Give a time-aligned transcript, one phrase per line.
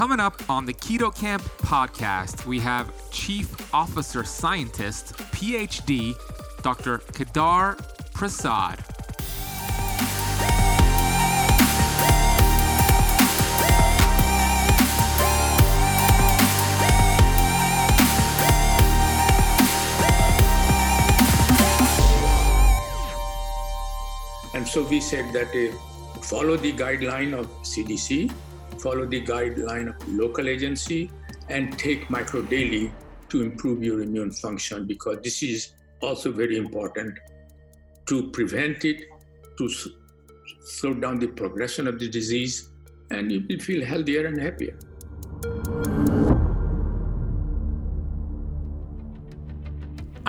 [0.00, 6.14] Coming up on the Keto Kamp podcast, we have Chief Officer Scientist, PhD,
[6.62, 7.02] Dr.
[7.12, 7.76] Kedar
[8.14, 8.82] Prasad.
[24.54, 25.76] And so we said that uh,
[26.22, 28.32] follow the guideline of CDC,
[28.82, 31.10] follow the guideline of local agency,
[31.48, 32.92] and take micro daily
[33.28, 37.18] to improve your immune function because this is also very important
[38.06, 39.04] to prevent it,
[39.58, 39.68] to
[40.64, 42.70] slow down the progression of the disease,
[43.10, 44.76] and you will feel healthier and happier.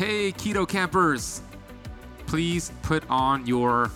[0.00, 1.42] Hey, keto campers!
[2.26, 3.90] Please put on your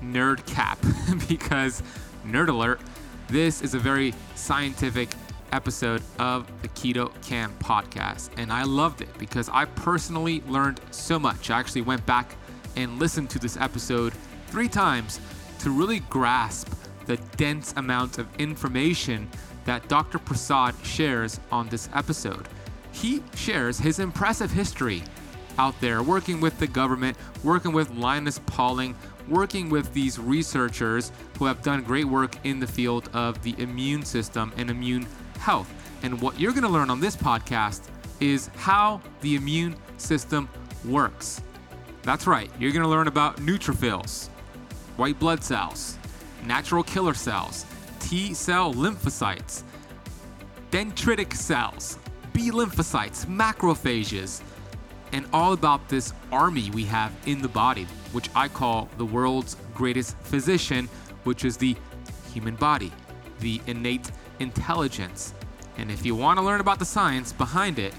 [0.00, 0.78] nerd cap
[1.28, 1.82] because,
[2.24, 2.80] nerd alert,
[3.28, 5.10] this is a very scientific
[5.52, 8.30] episode of the Keto Kamp podcast.
[8.38, 11.50] And I loved it because I personally learned so much.
[11.50, 12.36] I actually went back
[12.76, 14.14] and listened to this episode
[14.46, 15.20] three times
[15.58, 16.72] to really grasp
[17.04, 19.28] the dense amount of information
[19.66, 20.18] that Dr.
[20.18, 22.48] Prasad shares on this episode.
[22.92, 25.02] He shares his impressive history
[25.58, 28.94] out there working with the government, working with Linus Pauling,
[29.28, 34.04] working with these researchers who have done great work in the field of the immune
[34.04, 35.06] system and immune
[35.38, 35.72] health.
[36.02, 37.82] And what you're going to learn on this podcast
[38.20, 40.48] is how the immune system
[40.84, 41.40] works.
[42.02, 44.28] That's right, you're going to learn about neutrophils,
[44.96, 45.98] white blood cells,
[46.44, 47.64] natural killer cells,
[48.00, 49.62] T cell lymphocytes,
[50.70, 51.98] dendritic cells,
[52.34, 54.42] B lymphocytes, macrophages,
[55.12, 59.56] and all about this army we have in the body, which I call the world's
[59.74, 60.88] greatest physician,
[61.24, 61.76] which is the
[62.32, 62.92] human body,
[63.40, 64.10] the innate
[64.40, 65.34] intelligence.
[65.76, 67.94] And if you want to learn about the science behind it,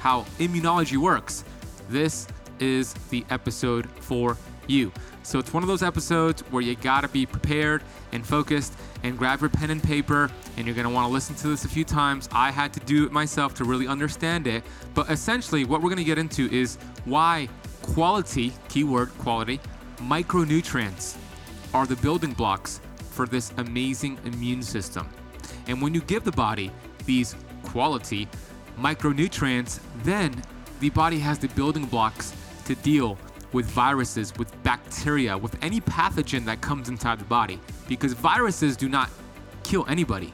[0.00, 1.44] how immunology works,
[1.88, 2.26] this
[2.60, 4.36] is the episode for
[4.66, 4.92] you.
[5.26, 7.82] So it's one of those episodes where you gotta be prepared
[8.12, 11.64] and focused and grab your pen and paper and you're gonna wanna listen to this
[11.64, 12.28] a few times.
[12.30, 14.62] I had to do it myself to really understand it.
[14.94, 16.76] But essentially, what we're gonna get into is
[17.06, 17.48] why
[17.82, 19.58] quality, keyword quality,
[19.96, 21.16] micronutrients
[21.74, 25.08] are the building blocks for this amazing immune system.
[25.66, 26.70] And when you give the body
[27.04, 27.34] these
[27.64, 28.28] quality
[28.78, 30.40] micronutrients, then
[30.78, 32.32] the body has the building blocks
[32.66, 33.18] to deal
[33.56, 37.58] with viruses, with bacteria, with any pathogen that comes inside the body.
[37.88, 39.08] Because viruses do not
[39.64, 40.30] kill anybody.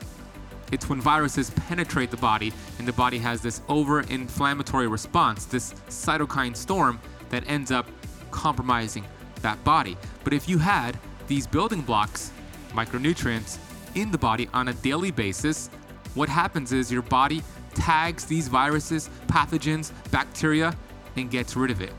[0.72, 5.72] It's when viruses penetrate the body and the body has this over inflammatory response, this
[5.88, 7.86] cytokine storm that ends up
[8.32, 9.04] compromising
[9.42, 9.96] that body.
[10.24, 12.32] But if you had these building blocks,
[12.70, 13.58] micronutrients,
[13.94, 15.68] in the body on a daily basis,
[16.14, 17.44] what happens is your body
[17.74, 20.76] tags these viruses, pathogens, bacteria,
[21.14, 21.92] and gets rid of it.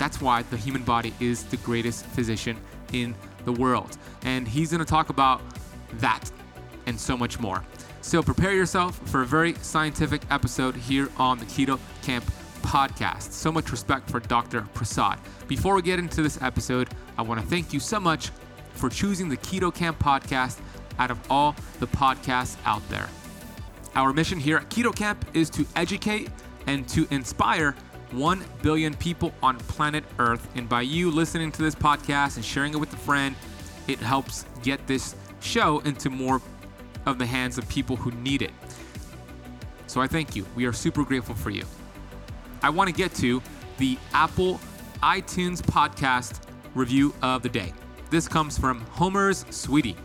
[0.00, 2.56] That's why the human body is the greatest physician
[2.94, 3.98] in the world.
[4.22, 5.42] And he's gonna talk about
[5.98, 6.30] that
[6.86, 7.62] and so much more.
[8.00, 12.24] So prepare yourself for a very scientific episode here on the Keto Kamp
[12.62, 13.32] podcast.
[13.32, 14.62] So much respect for Dr.
[14.72, 15.18] Prasad.
[15.48, 16.88] Before we get into this episode,
[17.18, 18.30] I wanna thank you so much
[18.72, 20.60] for choosing the Keto Kamp podcast
[20.98, 23.10] out of all the podcasts out there.
[23.94, 26.30] Our mission here at Keto Kamp is to educate
[26.66, 27.76] and to inspire
[28.12, 30.48] 1 billion people on planet Earth.
[30.54, 33.34] And by you listening to this podcast and sharing it with a friend,
[33.88, 36.40] it helps get this show into more
[37.06, 38.52] of the hands of people who need it.
[39.86, 40.46] So I thank you.
[40.54, 41.64] We are super grateful for you.
[42.62, 43.42] I want to get to
[43.78, 44.60] the Apple
[45.02, 46.42] iTunes podcast
[46.74, 47.72] review of the day.
[48.10, 49.96] This comes from Homer's Sweetie,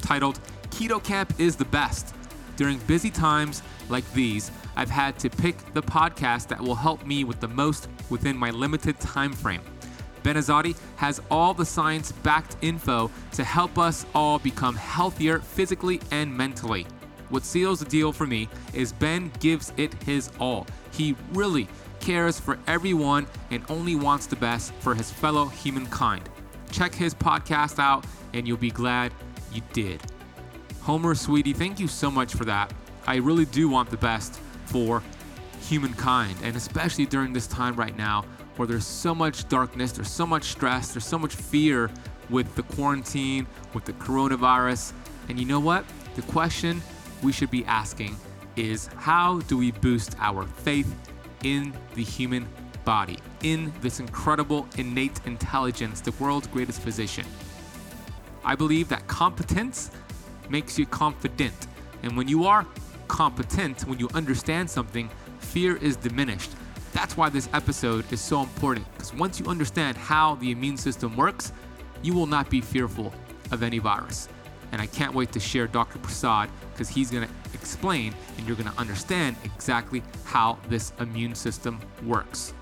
[0.00, 0.40] titled
[0.70, 2.14] Keto Kamp is the best.
[2.56, 7.24] During busy times like these, I've had to pick the podcast that will help me
[7.24, 9.62] with the most within my limited time frame.
[10.22, 16.00] Ben Azadi has all the science backed info to help us all become healthier physically
[16.10, 16.86] and mentally.
[17.30, 20.66] What seals the deal for me is Ben gives it his all.
[20.92, 21.68] He really
[22.00, 26.28] cares for everyone and only wants the best for his fellow humankind.
[26.70, 29.12] Check his podcast out and you'll be glad
[29.52, 30.00] you did.
[30.80, 32.72] Homer, sweetie, thank you so much for that.
[33.06, 34.40] I really do want the best
[34.70, 35.02] for
[35.60, 38.24] humankind, and especially during this time right now
[38.56, 41.90] where there's so much darkness, there's so much stress, there's so much fear
[42.28, 44.92] with the quarantine, with the coronavirus.
[45.28, 45.84] And you know what?
[46.14, 46.82] The question
[47.22, 48.16] we should be asking
[48.56, 50.94] is how do we boost our faith
[51.42, 52.46] in the human
[52.84, 57.26] body, in this incredible innate intelligence, the world's greatest physician?
[58.44, 59.90] I believe that competence
[60.48, 61.66] makes you confident.
[62.02, 62.66] And when you are
[63.10, 65.10] competent, when you understand something,
[65.40, 66.52] fear is diminished.
[66.92, 71.16] That's why this episode is so important because once you understand how the immune system
[71.16, 71.52] works,
[72.02, 73.12] you will not be fearful
[73.50, 74.28] of any virus.
[74.70, 75.98] And I can't wait to share Dr.
[75.98, 81.34] Prasad because he's going to explain and you're going to understand exactly how this immune
[81.34, 82.54] system works.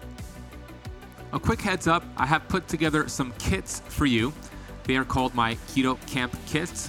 [1.34, 4.32] A quick heads up I have put together some kits for you.
[4.84, 6.88] They are called my Keto Kamp kits.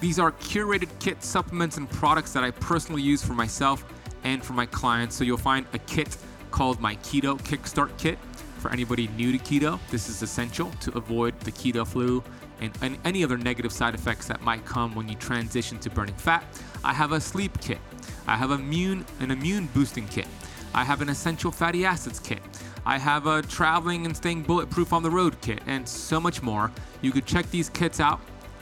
[0.00, 3.84] These are curated kit supplements and products that I personally use for myself
[4.24, 5.14] and for my clients.
[5.14, 6.16] So you'll find a kit
[6.50, 8.18] called my Keto Kickstart Kit.
[8.58, 12.22] For anybody new to keto, this is essential to avoid the keto flu
[12.60, 16.44] and, any other negative side effects that might come when you transition to burning fat.
[16.84, 17.78] I have a sleep kit.
[18.26, 20.26] I have immune an immune boosting kit.
[20.74, 22.42] I have an essential fatty acids kit.
[22.86, 26.70] I have a traveling and staying bulletproof on the road kit, and so much more.
[27.02, 28.20] You could check these kits out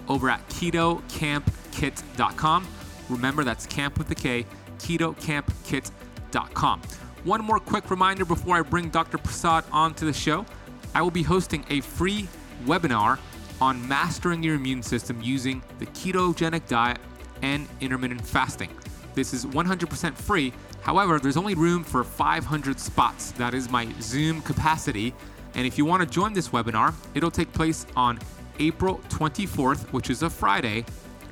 [0.09, 2.67] over at ketokampkit.com.
[3.09, 4.47] Remember, that's camp with the K,
[4.79, 6.83] ketokampkit.com.
[7.25, 9.19] One more quick reminder before I bring Dr.
[9.19, 10.47] Prasad onto the show.
[10.95, 12.29] I will be hosting a free
[12.65, 13.19] webinar
[13.61, 16.99] on mastering your immune system using the ketogenic diet
[17.43, 18.71] and intermittent fasting.
[19.15, 20.53] This is 100% free.
[20.81, 23.33] However, there's only room for 500 spots.
[23.33, 25.13] That is my Zoom capacity.
[25.55, 28.19] And if you want to join this webinar, it'll take place on
[28.59, 30.85] April 24th, which is a Friday,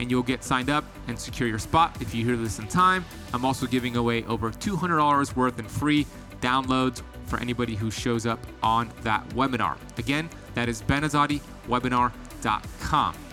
[0.00, 3.04] and you'll get signed up and secure your spot if you hear this in time.
[3.34, 6.06] I'm also giving away over $200 worth in free
[6.40, 9.76] downloads for anybody who shows up on that webinar.
[9.98, 13.29] Again, that is benazadiwebinar.com.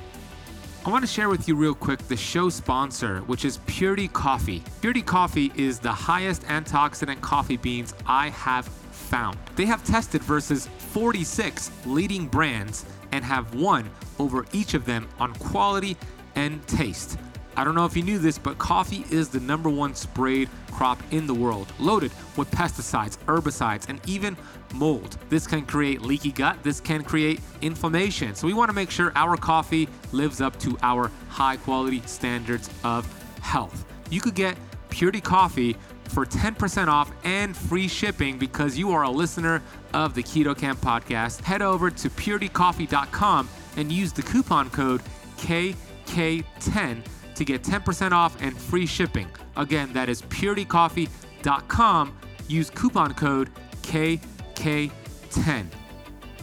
[0.86, 4.64] I want to share with you real quick the show sponsor, which is Purity Coffee.
[4.80, 9.38] Purity Coffee is the highest antioxidant coffee beans I have found.
[9.56, 15.34] They have tested versus 46 leading brands and have won over each of them on
[15.36, 15.98] quality
[16.36, 17.18] and taste.
[17.58, 21.02] I don't know if you knew this, but coffee is the number one sprayed crop
[21.10, 24.38] in the world, loaded with pesticides, herbicides, and even
[24.76, 25.18] mold.
[25.30, 28.36] This can create leaky gut, this can create inflammation.
[28.36, 32.70] So we want to make sure our coffee lives up to our high quality standards
[32.84, 33.12] of
[33.42, 33.86] health.
[34.12, 34.56] You could get
[34.90, 35.76] Purity Coffee
[36.10, 39.64] for 10% off and free shipping because you are a listener
[39.94, 41.42] of the Keto Kamp podcast.
[41.42, 45.02] Head over to puritycoffee.com and use the coupon code
[45.38, 47.04] KK10
[47.38, 49.28] to get 10% off and free shipping.
[49.56, 52.18] Again, that is puritycoffee.com.
[52.48, 53.50] Use coupon code
[53.84, 55.68] KK10.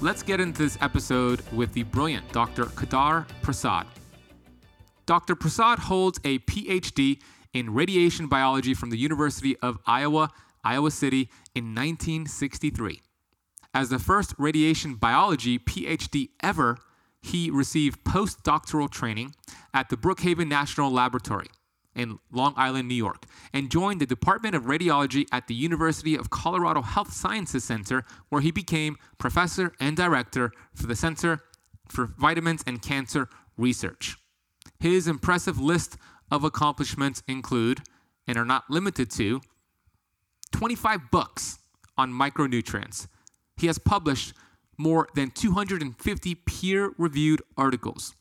[0.00, 2.66] Let's get into this episode with the brilliant Dr.
[2.66, 3.86] Kedar Prasad.
[5.06, 5.36] Dr.
[5.36, 7.20] Prasad holds a PhD
[7.52, 10.30] in radiation biology from the University of Iowa,
[10.64, 13.02] Iowa City in 1963.
[13.72, 16.78] As the first radiation biology PhD ever,
[17.24, 19.34] he received postdoctoral training
[19.72, 21.46] at the Brookhaven National Laboratory
[21.94, 26.28] in Long Island, New York, and joined the Department of Radiology at the University of
[26.28, 31.40] Colorado Health Sciences Center, where he became professor and director for the Center
[31.88, 34.16] for Vitamins and Cancer Research.
[34.78, 35.96] His impressive list
[36.30, 37.80] of accomplishments include,
[38.26, 39.40] and are not limited to,
[40.52, 41.58] 25 books
[41.96, 43.06] on micronutrients.
[43.56, 44.34] He has published
[44.76, 48.14] more than 250 peer reviewed articles.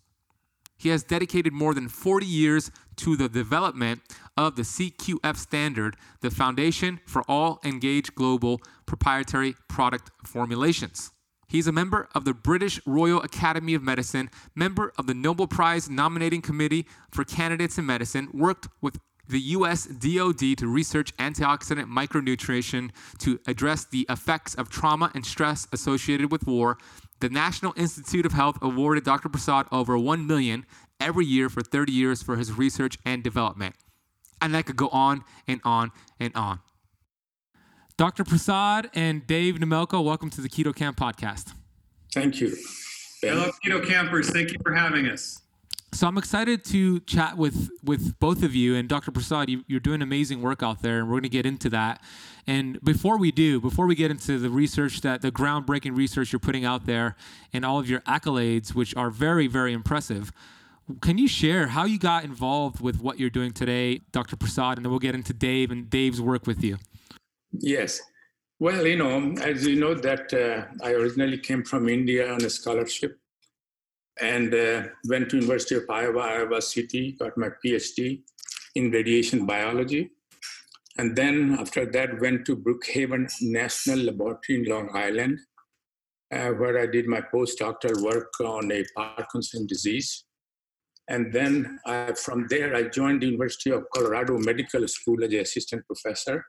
[0.78, 4.02] He has dedicated more than 40 years to the development
[4.36, 11.12] of the CQF standard, the foundation for all Engage Global proprietary product formulations.
[11.48, 15.90] He's a member of the British Royal Academy of Medicine, member of the Nobel Prize
[15.90, 19.00] nominating committee for candidates in medicine, worked with
[19.34, 25.68] the US DoD to research antioxidant micronutrition to address the effects of trauma and stress
[25.74, 26.78] associated with war.
[27.20, 29.30] The National Institute of Health awarded Dr.
[29.30, 30.68] Prasad over 1 million
[31.00, 33.74] every year for 30 years for his research and development.
[34.40, 36.60] And that could go on and on and on.
[37.98, 38.24] Dr.
[38.24, 41.54] Prasad and Dave Nemelko, welcome to the Keto Kamp podcast.
[42.14, 42.56] Thank you.
[43.22, 44.30] Hello, Keto Kampers.
[44.30, 45.43] Thank you for having us.
[45.94, 49.12] So I'm excited to chat with with both of you and Dr.
[49.12, 49.48] Prasad.
[49.48, 52.02] You, are doing amazing work out there, and we're going to get into that.
[52.48, 56.40] And before we do, before we get into the research that the groundbreaking research you're
[56.40, 57.16] putting out there,
[57.54, 60.32] and all of your accolades, which are very very impressive,
[61.02, 64.36] can you share how you got involved with what you're doing today, Dr.
[64.36, 66.78] Prasad, and then we'll get into Dave and Dave's work with you.
[67.52, 68.02] Yes.
[68.58, 72.50] Well, you know, as you know, that uh, I originally came from India on a
[72.50, 73.20] scholarship
[74.22, 78.22] and uh, went to University of Iowa, Iowa City, got my PhD
[78.76, 80.12] in radiation biology.
[80.98, 85.40] And then after that, went to Brookhaven National Laboratory in Long Island,
[86.32, 90.26] uh, where I did my postdoctoral work on a Parkinson's disease.
[91.10, 95.40] And then uh, from there, I joined the University of Colorado Medical School as an
[95.40, 96.46] assistant professor.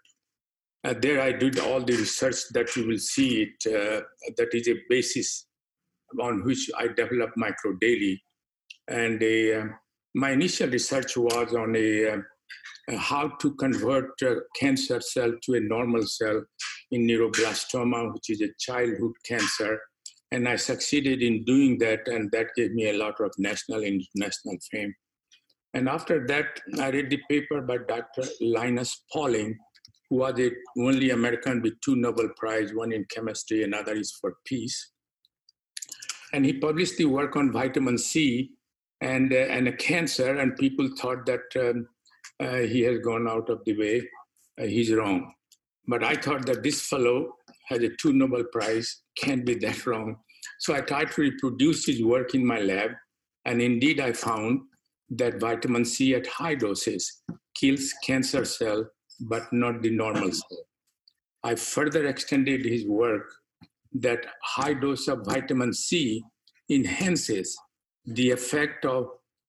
[0.85, 4.03] Uh, there I did all the research that you will see it, uh,
[4.37, 5.47] that is a basis
[6.21, 8.21] on which I developed microdaily.
[8.89, 9.75] And uh,
[10.15, 15.61] my initial research was on a, uh, how to convert a cancer cell to a
[15.61, 16.43] normal cell
[16.91, 19.81] in neuroblastoma, which is a childhood cancer.
[20.31, 24.03] And I succeeded in doing that, and that gave me a lot of national and
[24.03, 24.95] international fame.
[25.75, 28.29] And after that, I read the paper by Dr.
[28.41, 29.57] Linus Pauling,
[30.09, 34.35] who was the only American with two Nobel Prize, one in chemistry, another is for
[34.45, 34.93] peace
[36.35, 38.51] and he published the work on vitamin C
[39.01, 41.87] and uh, and a cancer, and people thought that um,
[42.41, 44.03] uh, he has gone out of the way.
[44.61, 45.33] Uh, he's wrong,
[45.87, 47.37] but I thought that this fellow
[47.69, 50.17] has a two Nobel Prize, can't be that wrong.
[50.59, 52.91] So I tried to reproduce his work in my lab,
[53.45, 54.63] and indeed I found
[55.11, 57.23] that vitamin C at high doses
[57.55, 58.85] kills cancer cell,
[59.21, 60.65] but not the normal cell.
[61.45, 63.31] I further extended his work
[63.95, 66.23] that high dose of vitamin C
[66.71, 67.57] enhances
[68.05, 69.07] the effect of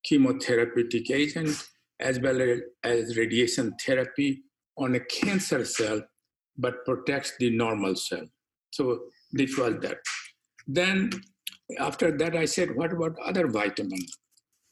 [0.10, 1.68] chemotherapeutic agent
[2.00, 2.40] as well
[2.84, 4.44] as radiation therapy
[4.78, 6.02] on a cancer cell,
[6.58, 8.26] but protects the normal cell.
[8.72, 9.00] So
[9.32, 9.98] this was that.
[10.68, 11.12] Then
[11.80, 14.12] after that, I said, what about other vitamins?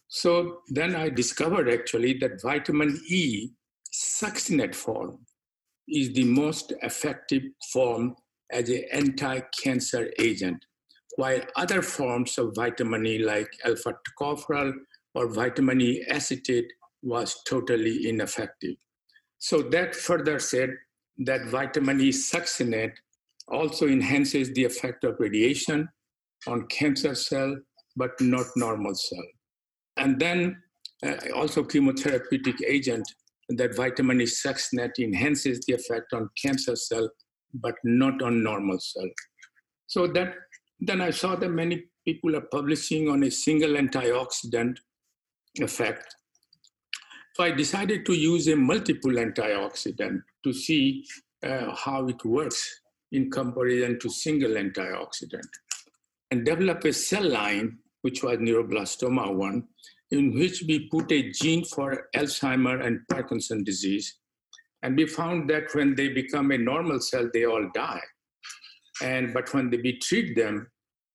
[0.09, 3.49] So then I discovered actually that vitamin E
[3.93, 5.19] succinate form
[5.87, 8.15] is the most effective form
[8.51, 10.63] as an anti-cancer agent,
[11.15, 14.73] while other forms of vitamin E like alpha tocopherol
[15.15, 16.71] or vitamin E acetate
[17.01, 18.75] was totally ineffective.
[19.39, 20.69] So that further said
[21.25, 22.93] that vitamin E succinate
[23.47, 25.89] also enhances the effect of radiation
[26.47, 27.55] on cancer cell,
[27.95, 29.25] but not normal cell.
[29.97, 30.57] And then
[31.05, 33.05] uh, also chemotherapeutic agent
[33.49, 37.09] that vitamin E succinate enhances the effect on cancer cell,
[37.53, 39.09] but not on normal cell.
[39.87, 40.33] So that
[40.79, 44.77] then I saw that many people are publishing on a single antioxidant
[45.59, 46.15] effect.
[47.35, 51.05] So I decided to use a multiple antioxidant to see
[51.43, 52.81] uh, how it works
[53.11, 55.47] in comparison to single antioxidant
[56.31, 59.63] and develop a cell line, which was neuroblastoma one,
[60.11, 64.17] in which we put a gene for Alzheimer and Parkinson disease
[64.83, 68.01] and we found that when they become a normal cell, they all die.
[69.01, 70.67] And but when they, we treat them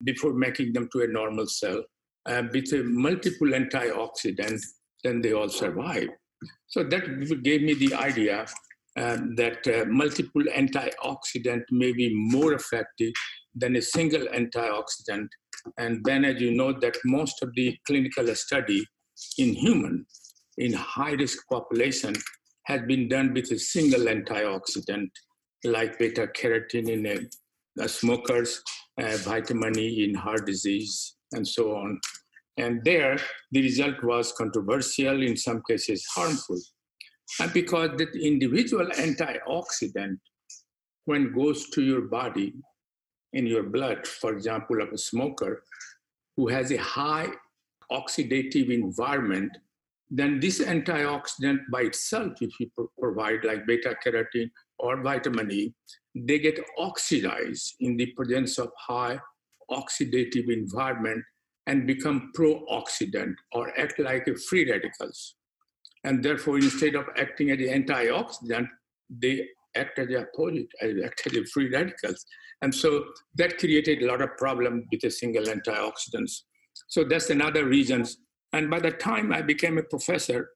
[0.04, 1.82] before making them to a normal cell
[2.26, 4.60] uh, with a multiple antioxidant,
[5.04, 6.08] then they all survive.
[6.68, 8.46] So that gave me the idea
[8.96, 13.12] uh, that uh, multiple antioxidant may be more effective
[13.54, 15.28] than a single antioxidant.
[15.76, 18.84] And then, as you know, that most of the clinical study
[19.36, 20.06] in human,
[20.56, 22.14] in high risk population,
[22.68, 25.08] has been done with a single antioxidant
[25.64, 28.62] like beta carotene in a, a smokers,
[29.00, 31.98] uh, vitamin E in heart disease, and so on.
[32.58, 33.18] And there,
[33.52, 36.60] the result was controversial, in some cases harmful.
[37.40, 40.18] And because that individual antioxidant,
[41.06, 42.52] when goes to your body,
[43.32, 45.62] in your blood, for example, of a smoker
[46.36, 47.28] who has a high
[47.90, 49.52] oxidative environment,
[50.10, 55.74] then this antioxidant by itself, if you provide like beta carotene or vitamin E,
[56.14, 59.20] they get oxidized in the presence of high
[59.70, 61.22] oxidative environment
[61.66, 65.34] and become pro-oxidant or act like free radicals.
[66.04, 68.66] And therefore, instead of acting as an antioxidant,
[69.10, 69.46] they
[69.76, 70.68] act as the opposite,
[71.04, 72.24] act as free radicals.
[72.62, 76.42] And so that created a lot of problem with a single antioxidants.
[76.88, 78.06] So that's another reason
[78.52, 80.50] and by the time I became a professor,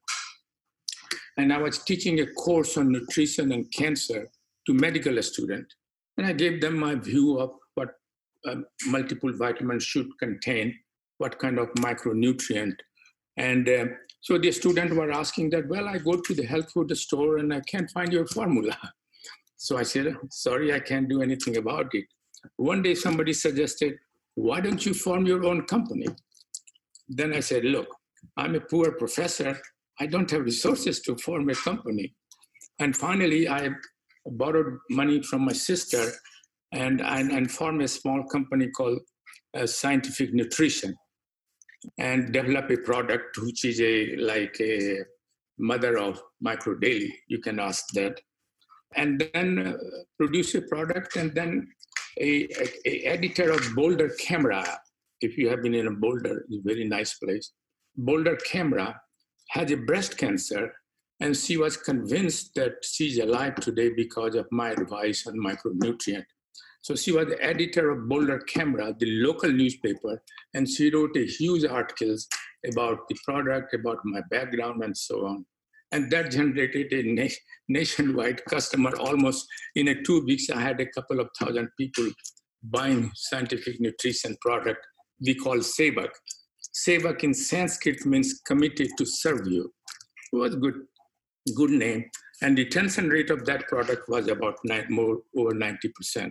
[1.36, 4.30] and I was teaching a course on nutrition and cancer
[4.66, 5.74] to medical students,
[6.16, 7.90] and I gave them my view of what
[8.48, 8.56] uh,
[8.86, 10.74] multiple vitamins should contain,
[11.18, 12.76] what kind of micronutrient,
[13.36, 13.86] And uh,
[14.20, 17.52] so the student were asking that, well, I go to the health food store and
[17.52, 18.76] I can't find your formula.
[19.56, 22.04] So I said, sorry, I can't do anything about it.
[22.56, 23.96] One day somebody suggested,
[24.34, 26.08] why don't you form your own company?
[27.08, 27.88] Then I said, look,
[28.36, 29.58] I'm a poor professor.
[30.00, 32.14] I don't have resources to form a company.
[32.78, 33.70] And finally, I
[34.26, 36.12] borrowed money from my sister
[36.72, 39.00] and, and, and formed a small company called
[39.56, 40.96] uh, Scientific Nutrition
[41.98, 45.00] and develop a product which is a like a
[45.58, 47.14] mother of micro daily.
[47.28, 48.20] You can ask that.
[48.94, 49.72] And then uh,
[50.18, 51.66] produce a product and then
[52.20, 54.78] a, a, a, editor of Boulder Camera.
[55.22, 57.52] If you have been in a Boulder, it's a very nice place.
[57.96, 59.00] Boulder Camera
[59.50, 60.72] had a breast cancer
[61.20, 66.24] and she was convinced that she's alive today because of my advice on micronutrient.
[66.80, 70.20] So she was the editor of Boulder Camera, the local newspaper,
[70.52, 72.26] and she wrote a huge articles
[72.68, 75.46] about the product, about my background, and so on.
[75.92, 77.38] And that generated a na-
[77.68, 78.90] nationwide customer.
[78.96, 82.08] Almost in a two weeks, I had a couple of thousand people
[82.64, 84.84] buying scientific nutrition product
[85.24, 86.10] we call Sevak.
[86.74, 89.72] Sevak in Sanskrit means committed to serve you.
[90.32, 90.74] It was good,
[91.54, 92.04] good name.
[92.42, 96.30] And the retention rate of that product was about nine, more over 90%.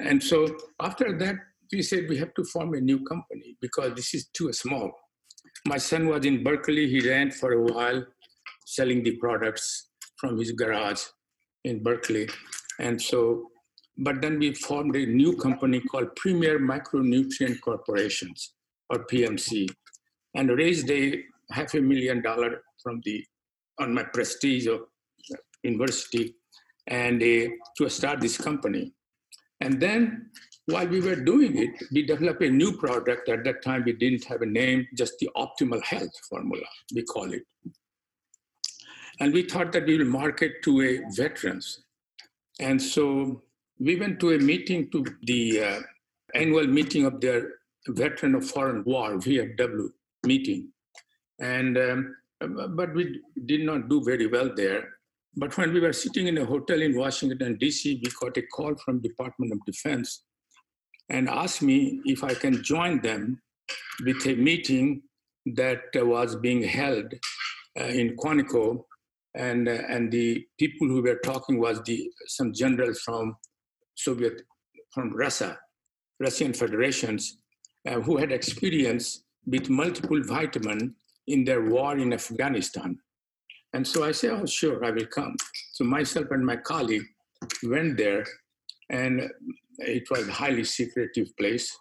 [0.00, 1.36] And so after that,
[1.72, 4.90] we said we have to form a new company because this is too small.
[5.66, 6.88] My son was in Berkeley.
[6.88, 8.04] He ran for a while
[8.66, 11.02] selling the products from his garage
[11.64, 12.28] in Berkeley.
[12.80, 13.50] And so,
[13.98, 18.54] but then we formed a new company called Premier Micronutrient Corporations
[18.90, 19.68] or PMC
[20.34, 23.24] and raised a half a million dollar from the
[23.78, 24.82] on my prestige of
[25.62, 26.34] university
[26.86, 28.92] and uh, to start this company
[29.60, 30.30] and then
[30.66, 33.28] while we were doing it, we developed a new product.
[33.28, 37.32] At that time, we didn't have a name, just the optimal health formula, we call
[37.32, 37.42] it.
[39.20, 41.84] And we thought that we will market to a veterans.
[42.60, 43.42] And so
[43.78, 45.80] we went to a meeting to the uh,
[46.34, 47.54] annual meeting of their
[47.88, 49.88] veteran of foreign war, VFW
[50.24, 50.68] meeting.
[51.40, 54.88] And um, but we did not do very well there.
[55.36, 58.76] But when we were sitting in a hotel in Washington, D.C., we got a call
[58.76, 60.24] from Department of Defense
[61.08, 63.42] and asked me if I can join them
[64.04, 65.02] with a meeting
[65.46, 67.12] that was being held
[67.78, 68.84] uh, in Quantico.
[69.34, 73.36] And, uh, and the people who were talking was the, some generals from
[73.94, 74.42] Soviet,
[74.92, 75.58] from Russia,
[76.20, 77.38] Russian federations,
[77.88, 80.94] uh, who had experience with multiple vitamin
[81.26, 82.98] in their war in Afghanistan.
[83.72, 85.34] And so I said, oh, sure, I will come.
[85.72, 87.06] So myself and my colleague
[87.64, 88.24] went there,
[88.90, 89.28] and
[89.78, 91.76] it was a highly secretive place.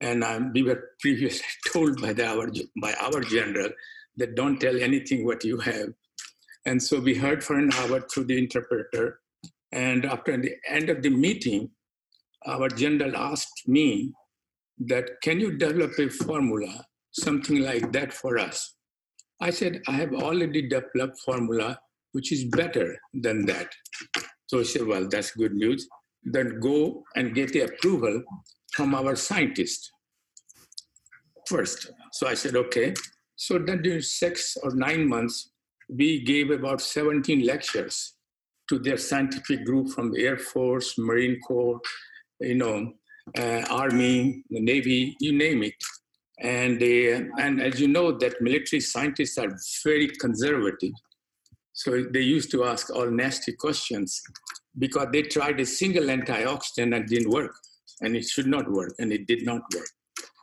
[0.00, 3.68] And um, we were previously told by, the, our, by our general
[4.16, 5.88] that don't tell anything what you have.
[6.64, 9.20] And so we heard for an hour through the interpreter.
[9.72, 11.70] And after the end of the meeting,
[12.46, 14.12] our general asked me
[14.78, 18.74] that, can you develop a formula, something like that for us?
[19.40, 21.78] I said, I have already developed formula
[22.16, 23.68] which is better than that.
[24.46, 25.86] So he said, well, that's good news.
[26.24, 28.22] Then go and get the approval
[28.72, 29.92] from our scientist
[31.46, 31.90] first.
[32.12, 32.94] So I said, okay.
[33.36, 35.50] So then during six or nine months,
[35.90, 38.15] we gave about 17 lectures
[38.68, 41.80] to their scientific group from the Air Force, Marine Corps,
[42.40, 42.92] you know,
[43.38, 45.74] uh, Army, the Navy, you name it.
[46.40, 50.92] And, they, and as you know, that military scientists are very conservative.
[51.72, 54.20] So they used to ask all nasty questions
[54.78, 57.54] because they tried a single antioxidant and didn't work.
[58.02, 59.88] And it should not work, and it did not work.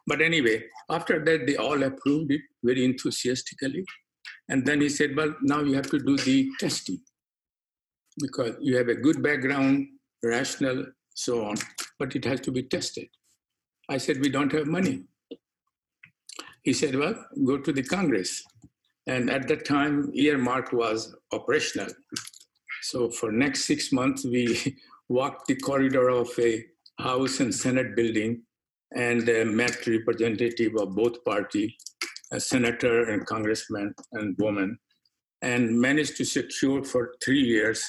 [0.08, 3.86] But anyway, after that, they all approved it very enthusiastically.
[4.50, 7.00] And then he said, Well, now you have to do the testing
[8.20, 9.88] because you have a good background,
[10.24, 11.56] rational, so on,
[12.00, 13.08] but it has to be tested.
[13.90, 15.04] I said, We don't have money.
[16.64, 18.42] He said, well, go to the Congress.
[19.06, 21.90] And at that time, earmark was operational.
[22.84, 24.78] So for next six months, we
[25.10, 26.64] walked the corridor of a
[27.00, 28.44] House and Senate building
[28.96, 31.76] and uh, met representative of both party,
[32.32, 34.78] a senator and congressman and woman,
[35.42, 37.84] and managed to secure for three years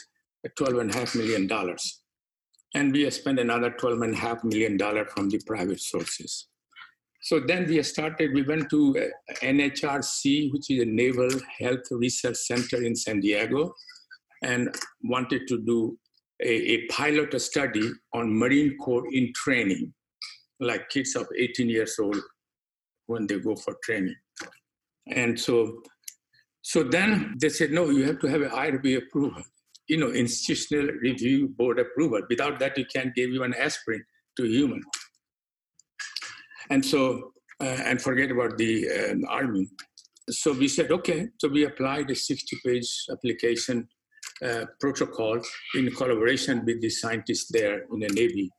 [0.48, 1.76] $12.5 million.
[2.74, 6.48] And we spent another $12.5 million from the private sources.
[7.22, 12.36] So then we started, we went to uh, NHRC, which is a Naval Health Research
[12.36, 13.72] Center in San Diego,
[14.42, 15.96] and wanted to do
[16.42, 19.94] a, a pilot study on Marine Corps in training,
[20.60, 22.20] like kids of 18 years old
[23.06, 24.16] when they go for training.
[25.06, 25.80] And so,
[26.60, 29.42] so then they said, no, you have to have an IRB approval,
[29.88, 32.22] you know, institutional review board approval.
[32.28, 34.04] Without that, you can't give an aspirin
[34.36, 34.82] to a human.
[36.70, 39.68] And so, uh, and forget about the um, army.
[40.30, 41.28] So we said, okay.
[41.38, 43.88] So we applied a 60 page application
[44.44, 45.40] uh, protocol
[45.74, 48.50] in collaboration with the scientists there in the Navy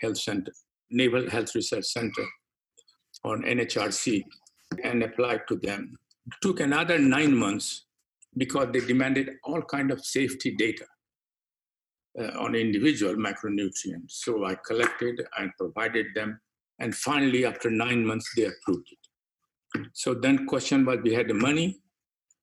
[0.00, 0.52] Health Center,
[0.90, 2.24] Naval Health Research Center
[3.24, 4.22] on NHRC
[4.82, 5.96] and applied to them.
[6.26, 7.86] It took another nine months
[8.36, 10.86] because they demanded all kind of safety data
[12.18, 14.10] uh, on individual macronutrients.
[14.10, 16.40] So I collected and provided them,
[16.78, 19.86] and finally, after nine months, they approved it.
[19.92, 21.80] So then, question was: we had the money,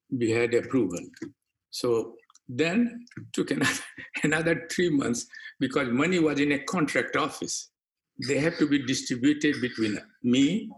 [0.10, 1.00] we had approval.
[1.70, 2.16] So
[2.48, 3.80] then took another,
[4.24, 5.26] another three months
[5.60, 7.70] because money was in a contract office.
[8.28, 10.70] They have to be distributed between me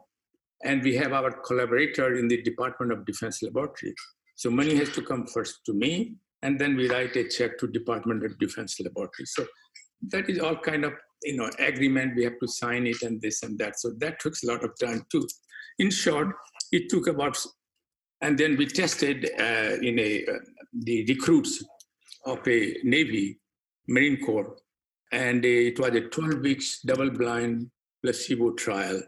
[0.63, 3.93] and we have our collaborator in the Department of Defense Laboratory.
[4.35, 7.67] So money has to come first to me, and then we write a check to
[7.67, 9.25] Department of Defense Laboratory.
[9.25, 9.45] So
[10.09, 10.93] that is all kind of
[11.23, 12.15] you know agreement.
[12.15, 13.79] We have to sign it and this and that.
[13.79, 15.27] So that took a lot of time too.
[15.79, 16.35] In short,
[16.71, 17.37] it took about,
[18.21, 20.39] and then we tested uh, in a uh,
[20.73, 21.63] the recruits
[22.25, 23.39] of a Navy
[23.87, 24.55] Marine Corps,
[25.11, 27.69] and it was a 12 weeks double-blind
[28.01, 29.01] placebo trial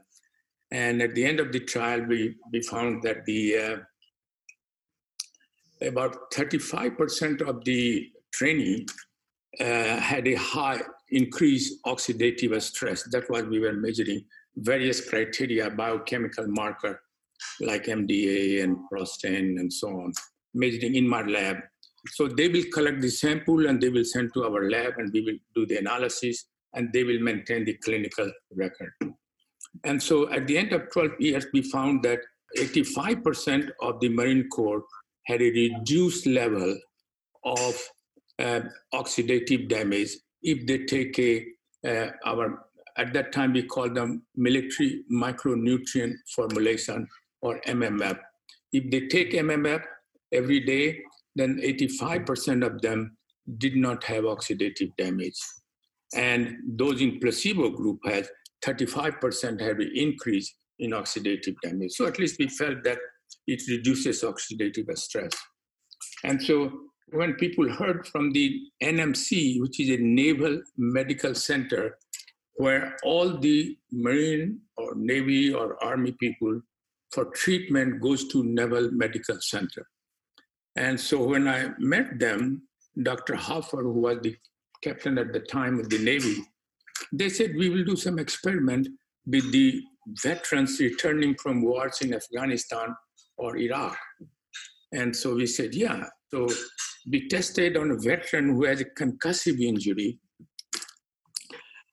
[0.72, 3.78] and at the end of the trial, we, we found that the uh,
[5.82, 8.86] about 35% of the trainee
[9.60, 13.04] uh, had a high increased oxidative stress.
[13.12, 14.26] That's what we were measuring.
[14.58, 17.02] Various criteria, biochemical marker
[17.62, 20.14] like MDA and PROSTAN and so on,
[20.54, 21.58] measuring in my lab.
[22.14, 25.22] So they will collect the sample and they will send to our lab and we
[25.22, 28.94] will do the analysis and they will maintain the clinical record.
[29.84, 32.20] And so at the end of 12 years, we found that
[32.58, 34.84] 85% of the Marine Corps
[35.26, 36.78] had a reduced level
[37.44, 37.82] of
[38.40, 38.62] uh,
[38.94, 40.10] oxidative damage
[40.42, 41.46] if they take a
[41.88, 42.66] uh, our
[42.98, 47.08] at that time we called them military micronutrient formulation
[47.42, 48.18] or MMF.
[48.72, 49.84] If they take MMF
[50.32, 51.00] every day,
[51.36, 53.18] then 85% of them
[53.58, 55.38] did not have oxidative damage.
[56.16, 58.28] And those in placebo group had
[58.64, 61.92] 35% had an increase in oxidative damage.
[61.92, 62.98] So at least we felt that
[63.48, 65.32] it reduces oxidative stress.
[66.24, 66.72] And so
[67.10, 71.98] when people heard from the NMC, which is a naval medical center,
[72.56, 76.62] where all the Marine or Navy or Army people
[77.12, 79.88] for treatment goes to Naval Medical Center.
[80.76, 82.64] And so when I met them,
[83.02, 83.36] Dr.
[83.36, 84.36] Hoffer, who was the
[84.82, 86.38] captain at the time of the Navy,
[87.12, 88.88] they said we will do some experiment
[89.26, 89.82] with the
[90.24, 92.96] veterans returning from wars in Afghanistan
[93.38, 93.98] or Iraq.
[94.92, 96.06] And so we said, yeah.
[96.34, 96.48] So
[97.10, 100.20] we tested on a veteran who has a concussive injury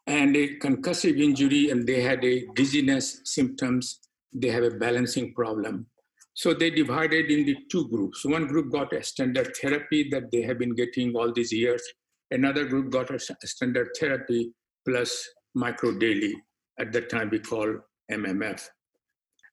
[0.06, 4.00] and a concussive injury, and they had a dizziness symptoms.
[4.32, 5.86] They have a balancing problem.
[6.34, 8.24] So they divided into two groups.
[8.24, 11.82] One group got a standard therapy that they have been getting all these years.
[12.30, 14.52] Another group got a standard therapy
[14.88, 16.34] plus micro daily.
[16.80, 17.76] At that time, we call
[18.10, 18.66] MMF.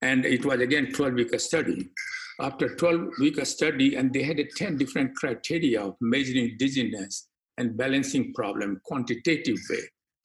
[0.02, 1.90] And it was again 12 week study.
[2.40, 7.78] After 12 week study, and they had a 10 different criteria of measuring dizziness and
[7.78, 9.82] balancing problem, quantitative way.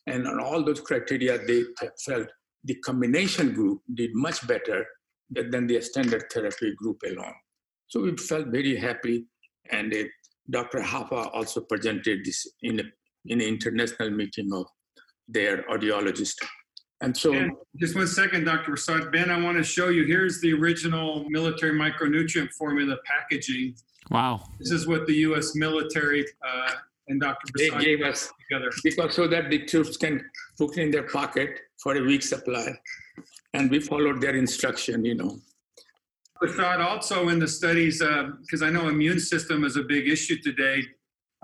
[0.07, 1.65] And on all those criteria, they
[2.05, 2.29] felt
[2.63, 4.87] the combination group did much better
[5.31, 7.35] than the standard therapy group alone.
[7.89, 9.27] So we felt very happy.
[9.71, 10.05] And uh,
[10.51, 10.81] Dr.
[10.81, 12.85] Hoffer also presented this in, a,
[13.27, 14.67] in an international meeting of
[15.27, 16.35] their audiologist.
[17.01, 18.71] And so, and just one second, Dr.
[18.71, 19.13] Prasad.
[19.13, 20.05] Ben, I want to show you.
[20.05, 23.75] Here's the original military micronutrient formula packaging.
[24.11, 24.43] Wow.
[24.59, 25.55] This is what the U.S.
[25.55, 26.71] military uh,
[27.09, 27.47] and Dr.
[27.53, 30.25] Prasad they gave us together because so that the troops can
[30.57, 32.69] put it in their pocket for a week's supply,
[33.53, 35.05] and we followed their instruction.
[35.05, 35.39] You know.
[36.37, 40.41] Prasad, also in the studies, because uh, I know immune system is a big issue
[40.43, 40.83] today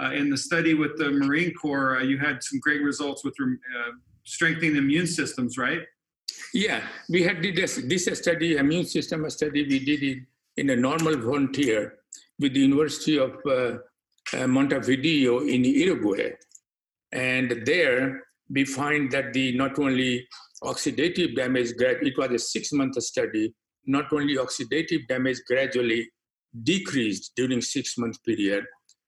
[0.01, 3.35] uh, in the study with the Marine Corps, uh, you had some great results with
[3.41, 3.93] uh,
[4.25, 5.83] strengthening immune systems, right?
[6.53, 9.67] Yeah, we had did this, this study, immune system study.
[9.67, 10.19] We did it
[10.57, 11.95] in a normal volunteer
[12.39, 13.79] with the University of uh,
[14.33, 16.33] uh, Montevideo in Uruguay,
[17.13, 20.27] and there we find that the not only
[20.65, 23.55] oxidative damage, it was a six-month study.
[23.87, 26.11] Not only oxidative damage gradually
[26.63, 28.65] decreased during six-month period,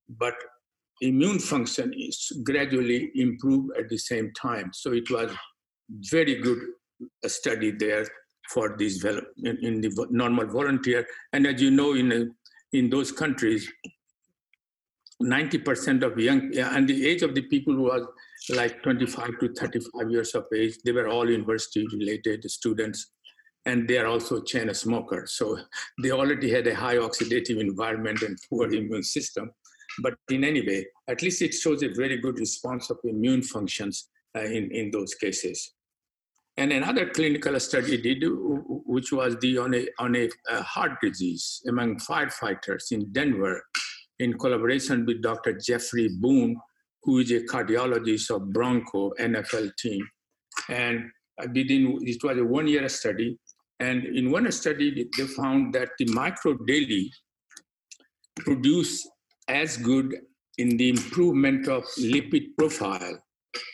[0.09, 0.35] but
[1.03, 4.71] immune function is gradually improved at the same time.
[4.73, 5.31] So it was
[6.11, 6.61] very good
[7.27, 8.07] study there
[8.49, 11.07] for this in, in the normal volunteer.
[11.33, 12.35] And as you know, in
[12.73, 13.71] in those countries,
[15.23, 18.07] 90% of young and the age of the people was
[18.51, 23.13] like 25 to 35 years of age, they were all university related students
[23.67, 25.33] and they are also chain smokers.
[25.33, 25.59] So
[26.03, 29.53] they already had a high oxidative environment and poor immune system.
[30.01, 34.09] But in any way, at least it shows a very good response of immune functions
[34.37, 35.75] uh, in, in those cases.
[36.57, 41.63] And another clinical study did, which was the on a, on a, a heart disease
[41.67, 43.63] among firefighters in Denver,
[44.19, 45.59] in collaboration with Dr.
[45.59, 46.57] Jeffrey Boone,
[47.03, 50.07] who is a cardiologist of Bronco NFL team.
[50.69, 51.11] And
[51.55, 53.39] within it was a one-year study,
[53.81, 57.11] and in one study they found that the micro daily
[58.37, 59.09] produce
[59.49, 60.15] as good
[60.59, 63.19] in the improvement of lipid profile,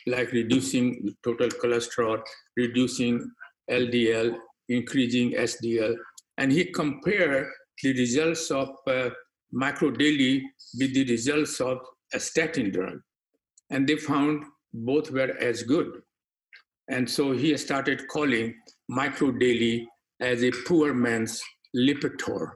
[0.07, 2.21] like reducing total cholesterol,
[2.55, 3.29] reducing
[3.69, 4.35] LDL,
[4.69, 5.95] increasing HDL.
[6.37, 7.47] And he compared
[7.83, 9.09] the results of uh,
[9.51, 10.43] micro daily
[10.79, 11.79] with the results of
[12.13, 12.99] a statin drug.
[13.69, 16.01] And they found both were as good.
[16.87, 18.55] And so he started calling
[18.87, 19.87] micro daily
[20.19, 21.41] as a poor man's
[21.75, 22.51] Lipitor.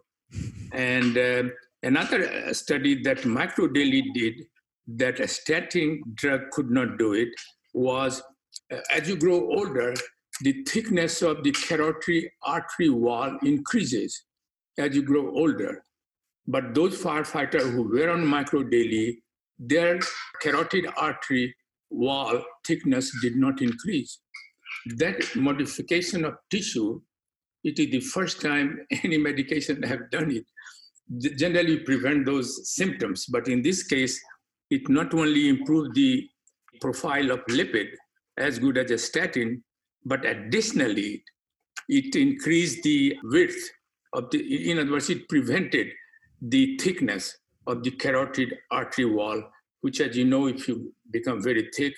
[0.71, 1.43] And uh,
[1.83, 4.45] another uh, study that Microdaily did
[4.87, 7.29] that a statin drug could not do it
[7.73, 8.21] was
[8.71, 9.93] uh, as you grow older,
[10.41, 14.23] the thickness of the carotid artery wall increases
[14.77, 15.83] as you grow older.
[16.47, 19.17] But those firefighters who were on microdaily,
[19.59, 19.99] their
[20.41, 21.55] carotid artery
[21.89, 24.19] wall thickness did not increase.
[24.97, 27.01] That modification of tissue,
[27.63, 30.45] it is the first time any medication have done it.
[31.19, 34.19] Generally prevent those symptoms, but in this case,
[34.69, 36.27] it not only improved the
[36.81, 37.87] profile of lipid
[38.37, 39.63] as good as a statin,
[40.05, 41.23] but additionally,
[41.89, 43.69] it increased the width
[44.13, 45.87] of the, in other words, it prevented
[46.41, 49.41] the thickness of the carotid artery wall,
[49.81, 51.93] which, as you know, if you become very thick,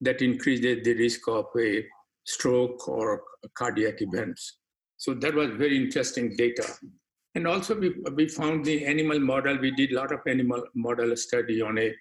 [0.00, 1.84] that increases the risk of a
[2.24, 3.22] stroke or
[3.54, 4.58] cardiac events.
[4.96, 6.66] So that was very interesting data.
[7.34, 11.16] And also we, we found the animal model, we did a lot of animal model
[11.16, 11.94] study on a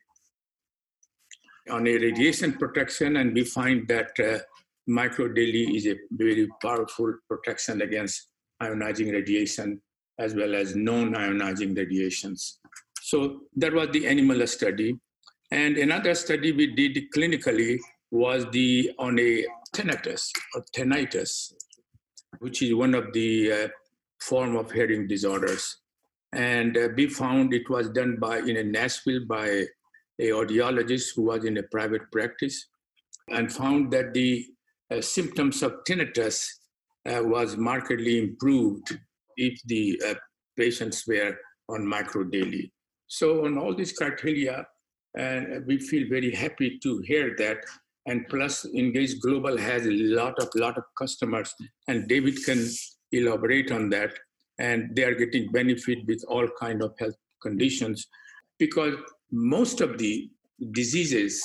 [1.69, 4.39] on a radiation protection and we find that uh,
[4.87, 8.29] is a very powerful protection against
[8.61, 9.79] ionizing radiation
[10.17, 12.59] as well as non-ionizing radiations.
[13.01, 14.97] So that was the animal study.
[15.51, 17.79] And another study we did clinically
[18.11, 21.53] was the on a tinnitus or tinnitus,
[22.39, 23.67] which is one of the uh,
[24.21, 25.77] form of hearing disorders.
[26.33, 29.65] And uh, we found it was done by in a Nashville by
[30.19, 32.67] a audiologist who was in a private practice
[33.29, 34.45] and found that the
[34.91, 36.47] uh, symptoms of tinnitus
[37.05, 38.99] uh, was markedly improved
[39.37, 40.13] if the uh,
[40.57, 41.37] patients were
[41.69, 42.71] on micro daily.
[43.07, 44.65] So on all these criteria,
[45.17, 47.57] and we feel very happy to hear that.
[48.05, 51.53] And plus, Engage Global has a lot of lot of customers,
[51.87, 52.67] and David can
[53.11, 54.11] elaborate on that.
[54.59, 58.07] And they are getting benefit with all kind of health conditions,
[58.57, 58.95] because
[59.31, 60.29] most of the
[60.71, 61.43] diseases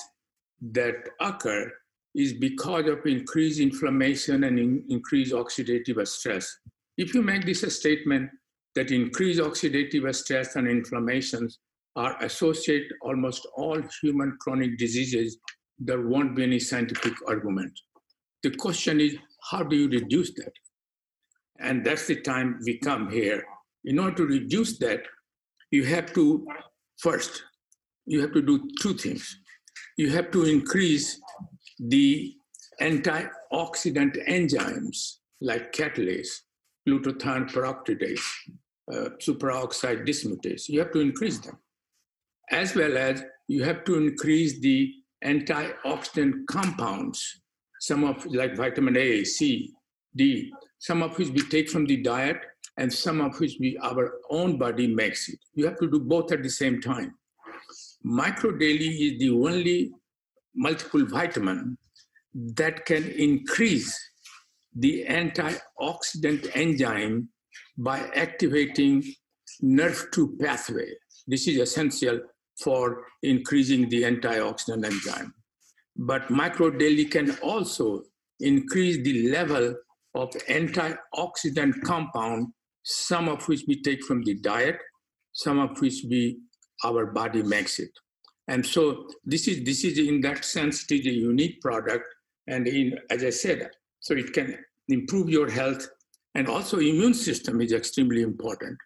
[0.72, 1.70] that occur
[2.14, 6.59] is because of increased inflammation and in, increased oxidative stress.
[6.96, 8.31] If you make this a statement
[8.74, 11.59] that increased oxidative stress and inflammations
[11.96, 15.38] are associated almost all human chronic diseases,
[15.79, 17.72] there won't be any scientific argument.
[18.42, 19.16] The question is,
[19.50, 20.53] how do you reduce that?
[21.58, 23.44] And that's the time we come here.
[23.84, 25.02] In order to reduce that,
[25.70, 26.46] you have to
[26.98, 27.42] first,
[28.06, 29.36] you have to do two things.
[29.96, 31.20] You have to increase
[31.78, 32.34] the
[32.80, 36.28] antioxidant enzymes like catalase
[36.88, 38.24] glutathione peroxidase,
[38.92, 40.68] uh, superoxide dismutase.
[40.68, 41.58] You have to increase them.
[42.50, 44.92] As well as you have to increase the
[45.24, 47.40] antioxidant compounds,
[47.80, 49.72] some of like vitamin A, C,
[50.14, 50.52] D,
[50.88, 52.40] some of which we take from the diet
[52.77, 55.38] and some of which we our own body makes it.
[55.55, 57.14] You have to do both at the same time.
[58.03, 59.92] Micro daily is the only
[60.55, 61.79] multiple vitamin
[62.35, 63.99] that can increase
[64.75, 67.31] the antioxidant enzyme
[67.79, 69.03] by activating
[69.62, 70.90] NRF2 pathway.
[71.27, 72.20] This is essential
[72.62, 75.33] for increasing the antioxidant enzyme.
[75.97, 78.03] But microdaily can also
[78.40, 79.75] increase the level
[80.14, 82.48] of antioxidant compound,
[82.83, 84.79] some of which we take from the diet,
[85.33, 86.38] some of which we
[86.85, 87.90] our body makes it.
[88.48, 92.05] And so this is this is in that sense it is a unique product.
[92.46, 95.87] And in as I said, so it can improve your health
[96.35, 98.77] And also immune system is extremely important.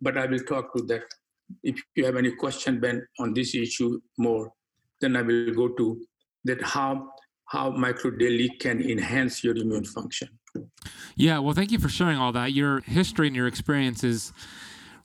[0.00, 1.02] But I will talk to that.
[1.62, 4.50] If you have any question, Ben, on this issue more,
[5.00, 6.04] then I will go to
[6.44, 7.10] that how
[7.46, 10.28] how micro daily can enhance your immune function.
[11.16, 12.52] Yeah, well, thank you for sharing all that.
[12.52, 14.32] Your history and your experience is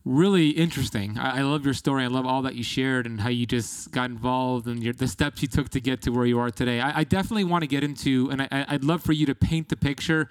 [0.04, 1.18] really interesting.
[1.18, 2.04] I, I, love your story.
[2.04, 5.08] I love all that you shared and how you just got involved and your, the
[5.08, 6.82] steps you took to get to where you are today.
[6.82, 9.70] I, I definitely want to get into, and I, I'd love for you to paint
[9.70, 10.28] the picture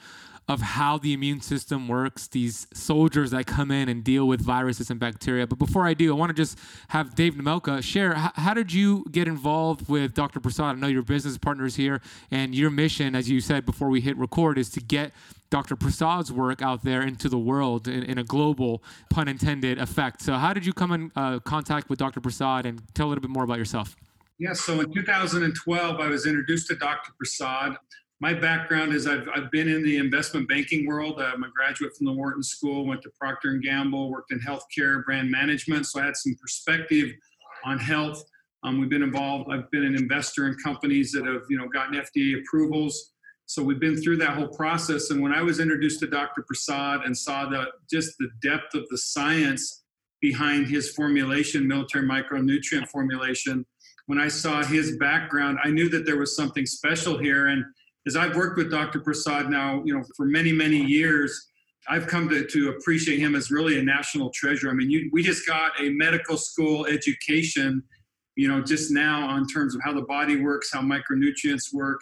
[0.50, 4.90] of how the immune system works, these soldiers that come in and deal with viruses
[4.90, 5.46] and bacteria.
[5.46, 6.58] But before I do, I want to just
[6.88, 10.40] have Dave Nemelka share how, how did you get involved with Dr.
[10.40, 10.74] Prasad?
[10.74, 14.16] I know your business partners here, and your mission, as you said before we hit
[14.16, 15.12] record, is to get
[15.50, 15.76] Dr.
[15.76, 20.20] Prasad's work out there into the world in, in, a global, pun intended, effect.
[20.20, 22.20] So, how did you come in uh, contact with Dr.
[22.20, 23.94] Prasad and tell a little bit more about yourself?
[24.40, 27.12] Yes, yeah, so in 2012, I was introduced to Dr.
[27.18, 27.76] Prasad
[28.20, 31.20] my background is I've, I've been in the investment banking world.
[31.20, 35.30] I'm a graduate from the Wharton School, went to Procter Gamble, worked in healthcare, brand
[35.30, 35.86] management.
[35.86, 37.12] So I had some perspective
[37.64, 38.22] on health.
[38.62, 39.50] Um, we've been involved.
[39.50, 43.12] I've been an investor in companies that have, you know, gotten FDA approvals.
[43.46, 45.10] So we've been through that whole process.
[45.10, 46.44] And when I was introduced to Dr.
[46.46, 49.84] Prasad and saw the just the depth of the science
[50.20, 53.64] behind his formulation, military micronutrient formulation,
[54.06, 57.46] when I saw his background, I knew that there was something special here.
[57.46, 57.64] And
[58.06, 59.00] as I've worked with Dr.
[59.00, 61.48] Prasad now, you know, for many, many years,
[61.88, 64.70] I've come to, to appreciate him as really a national treasure.
[64.70, 67.82] I mean, you, we just got a medical school education,
[68.36, 72.00] you know, just now on terms of how the body works, how micronutrients work.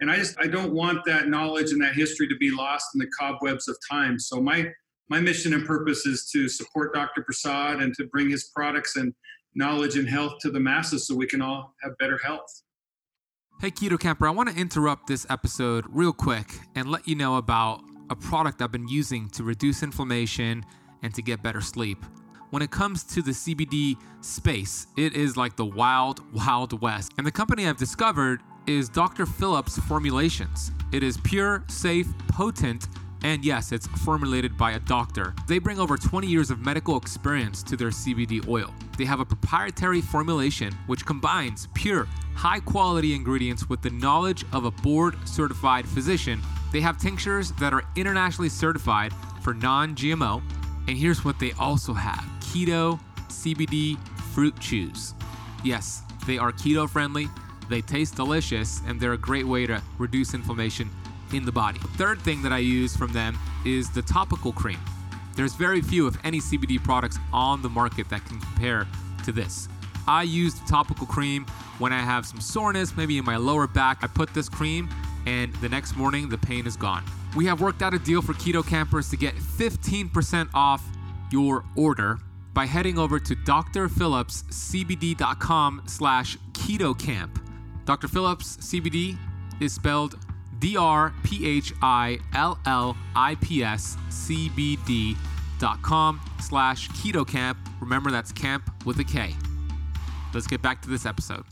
[0.00, 2.98] And I just I don't want that knowledge and that history to be lost in
[2.98, 4.18] the cobwebs of time.
[4.18, 4.68] So my
[5.08, 7.22] my mission and purpose is to support Dr.
[7.22, 9.14] Prasad and to bring his products and
[9.54, 12.62] knowledge and health to the masses so we can all have better health.
[13.62, 17.36] Hey, Keto Kamper, I want to interrupt this episode real quick and let you know
[17.36, 20.66] about a product I've been using to reduce inflammation
[21.04, 22.04] and to get better sleep.
[22.50, 27.12] When it comes to the CBD space, it is like the wild, wild west.
[27.18, 29.26] And the company I've discovered is Dr.
[29.26, 30.72] Phillips Formulations.
[30.90, 32.88] It is pure, safe, potent,
[33.24, 35.34] and yes, it's formulated by a doctor.
[35.46, 38.74] They bring over 20 years of medical experience to their CBD oil.
[38.98, 44.64] They have a proprietary formulation which combines pure, high quality ingredients with the knowledge of
[44.64, 46.40] a board certified physician.
[46.72, 50.42] They have tinctures that are internationally certified for non GMO.
[50.88, 53.98] And here's what they also have keto CBD
[54.34, 55.14] fruit chews.
[55.62, 57.28] Yes, they are keto friendly,
[57.68, 60.90] they taste delicious, and they're a great way to reduce inflammation
[61.32, 61.78] in the body.
[61.96, 64.78] Third thing that I use from them is the topical cream.
[65.34, 68.86] There's very few, if any, CBD products on the market that can compare
[69.24, 69.68] to this.
[70.06, 71.46] I use the topical cream
[71.78, 73.98] when I have some soreness, maybe in my lower back.
[74.02, 74.88] I put this cream,
[75.26, 77.04] and the next morning, the pain is gone.
[77.36, 80.84] We have worked out a deal for Keto Kampers to get 15% off
[81.30, 82.18] your order
[82.52, 87.30] by heading over to drphillipscbd.com slash ketokamp.
[87.84, 88.08] Dr.
[88.08, 89.16] Phillips CBD
[89.60, 90.18] is spelled
[90.62, 95.16] D R P H I L L I P S C B D
[95.58, 97.58] dot com slash keto kamp.
[97.80, 99.34] Remember, that's camp with a K.
[100.32, 101.44] Let's get back to this episode.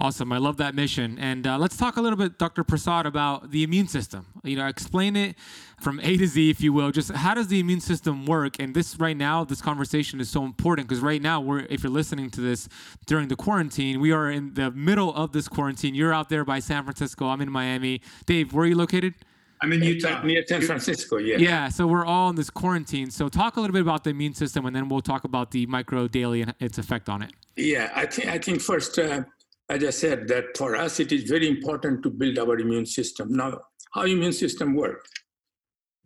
[0.00, 0.32] Awesome.
[0.32, 1.18] I love that mission.
[1.18, 2.64] And uh, let's talk a little bit, Dr.
[2.64, 4.24] Prasad, about the immune system.
[4.42, 5.36] You know, explain it
[5.78, 6.90] from A to Z, if you will.
[6.90, 8.58] Just how does the immune system work?
[8.58, 11.92] And this right now, this conversation is so important because right now, we're if you're
[11.92, 12.66] listening to this
[13.04, 15.94] during the quarantine, we are in the middle of this quarantine.
[15.94, 17.26] You're out there by San Francisco.
[17.26, 18.00] I'm in Miami.
[18.24, 19.12] Dave, where are you located?
[19.60, 20.22] I'm in Utah.
[20.22, 21.36] Near San Francisco, yeah.
[21.36, 23.10] Yeah, so we're all in this quarantine.
[23.10, 25.66] So talk a little bit about the immune system, and then we'll talk about the
[25.66, 27.32] micro daily and its effect on it.
[27.56, 29.24] Yeah, I think I think first uh,
[29.70, 33.32] as I said, that for us it is very important to build our immune system.
[33.32, 33.60] Now,
[33.92, 35.06] how immune system work?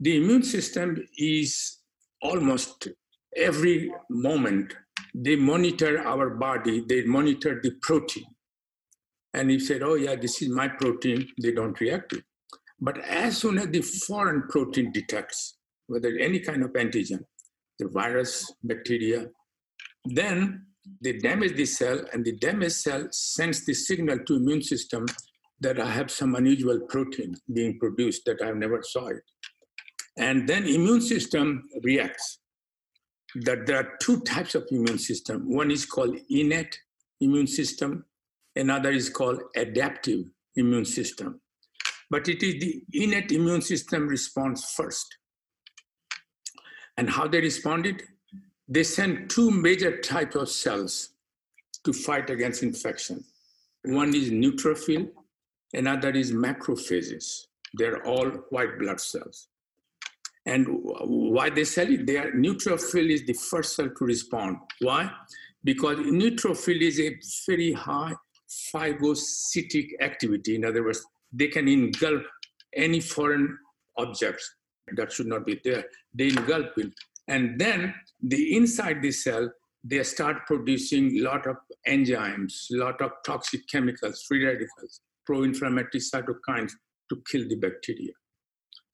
[0.01, 1.79] The immune system is
[2.21, 2.89] almost
[3.37, 4.75] every moment
[5.15, 8.27] they monitor our body, they monitor the protein.
[9.33, 12.23] And you said, oh yeah, this is my protein, they don't react to.
[12.81, 17.21] But as soon as the foreign protein detects, whether any kind of antigen,
[17.79, 19.27] the virus, bacteria,
[20.05, 20.64] then
[21.01, 25.07] they damage the cell and the damaged cell sends the signal to immune system
[25.61, 29.23] that I have some unusual protein being produced that I've never saw it.
[30.19, 32.39] And then immune system reacts.
[33.37, 35.53] That there are two types of immune system.
[35.53, 36.79] One is called innate
[37.21, 38.05] immune system,
[38.55, 41.41] another is called adaptive immune system.
[42.11, 45.07] But it is the innate immune system responds first.
[46.97, 48.03] And how they responded?
[48.69, 51.11] They send two major types of cells
[51.85, 53.23] to fight against infection.
[53.85, 55.11] One is neutrophil,
[55.75, 57.47] another is macrophages.
[57.75, 59.49] They're all white blood cells.
[60.47, 62.07] And why they sell it?
[62.07, 64.59] Their neutrophil is the first cell to respond.
[64.81, 65.11] Why?
[65.63, 68.13] Because neutrophil is a very high
[68.75, 70.55] phagocytic activity.
[70.57, 72.23] In other words, they can engulf
[72.75, 73.59] any foreign
[73.97, 74.55] objects
[74.97, 75.85] that should not be there.
[76.15, 76.93] They engulf it.
[77.29, 79.51] And then the inside the cell,
[79.83, 81.57] they start producing a lot of
[81.89, 86.73] enzymes, a lot of toxic chemicals, free radicals, pro-inflammatory cytokines
[87.11, 88.13] to kill the bacteria.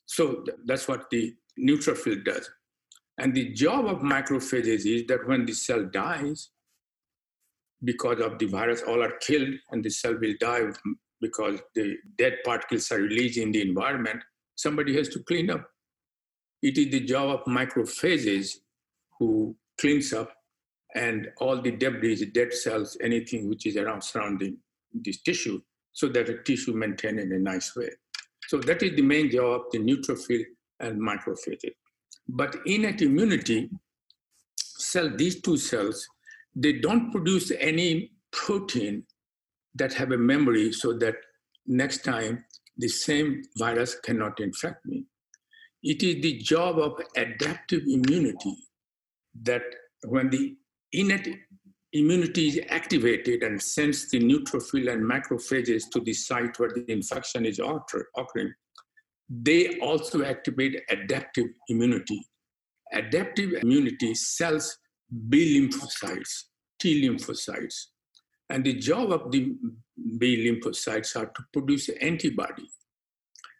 [0.06, 2.50] So that's what the neutrophil does.
[3.18, 6.50] And the job of macrophages is that when the cell dies,
[7.84, 10.62] because of the virus, all are killed, and the cell will die
[11.20, 14.22] because the dead particles are released in the environment.
[14.56, 15.69] Somebody has to clean up.
[16.62, 18.56] It is the job of macrophages
[19.18, 20.32] who cleans up
[20.94, 24.58] and all the debris, dead cells, anything which is around surrounding
[24.92, 25.60] this tissue,
[25.92, 27.90] so that the tissue maintained in a nice way.
[28.48, 30.44] So that is the main job of the neutrophil
[30.80, 31.74] and macrophages.
[32.28, 33.70] But innate immunity
[34.56, 36.06] cell, these two cells,
[36.54, 39.04] they don't produce any protein
[39.74, 41.14] that have a memory so that
[41.66, 42.44] next time
[42.76, 45.04] the same virus cannot infect me.
[45.82, 48.56] It is the job of adaptive immunity
[49.42, 49.62] that
[50.04, 50.56] when the
[50.92, 51.38] innate
[51.92, 57.46] immunity is activated and sends the neutrophil and macrophages to the site where the infection
[57.46, 58.52] is occurring,
[59.28, 62.20] they also activate adaptive immunity.
[62.92, 64.76] Adaptive immunity cells
[65.28, 66.44] B lymphocytes,
[66.78, 67.86] T lymphocytes.
[68.48, 69.54] And the job of the
[70.18, 72.68] B lymphocytes are to produce antibody.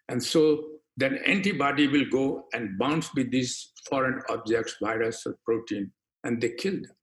[0.09, 5.91] And so then antibody will go and bounce with these foreign objects, virus or protein,
[6.23, 6.95] and they kill them.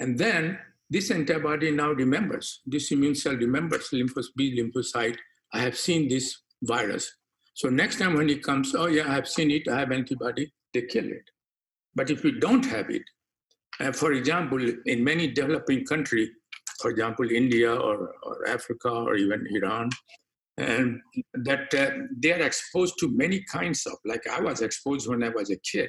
[0.00, 0.58] And then
[0.90, 5.16] this antibody now remembers, this immune cell remembers lymphos B lymphocyte.
[5.52, 7.14] I have seen this virus.
[7.54, 10.52] So next time when it comes, oh yeah, I have seen it, I have antibody,
[10.72, 11.24] they kill it.
[11.94, 13.02] But if we don't have it,
[13.80, 16.30] uh, for example, in many developing countries,
[16.80, 19.90] for example, India or, or Africa or even Iran,
[20.58, 21.00] and
[21.34, 25.28] that uh, they are exposed to many kinds of, like I was exposed when I
[25.28, 25.88] was a kid,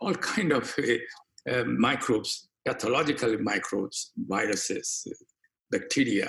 [0.00, 0.74] all kind of
[1.48, 5.06] uh, uh, microbes, pathological microbes, viruses,
[5.70, 6.28] bacteria.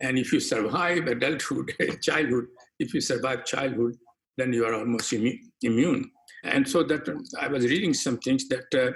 [0.00, 2.46] And if you survive adulthood, childhood,
[2.80, 3.94] if you survive childhood,
[4.36, 6.10] then you are almost immune.
[6.42, 7.08] And so that
[7.40, 8.90] I was reading some things that uh,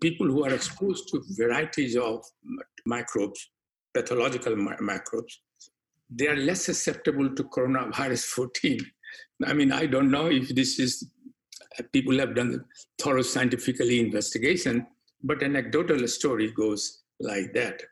[0.00, 2.24] people who are exposed to varieties of
[2.86, 3.50] microbes,
[3.94, 5.38] pathological mi- microbes,
[6.14, 8.80] they are less susceptible to coronavirus 14.
[9.46, 11.08] I mean, I don't know if this is,
[11.92, 12.64] people have done
[13.00, 14.86] thorough scientifically investigation,
[15.22, 17.82] but anecdotal story goes like that.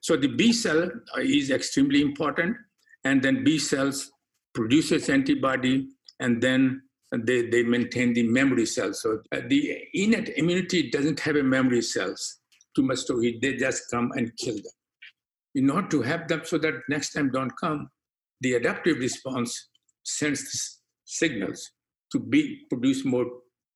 [0.00, 2.56] So the B cell is extremely important,
[3.04, 4.10] and then B cells
[4.54, 5.88] produces antibody,
[6.20, 9.02] and then they, they maintain the memory cells.
[9.02, 12.38] So uh, the innate immunity doesn't have a memory cells
[12.74, 13.42] too much to it.
[13.42, 14.79] They just come and kill them.
[15.54, 17.90] In order to have them so that next time don't come,
[18.40, 19.68] the adaptive response
[20.04, 21.70] sends signals
[22.12, 23.26] to be produce more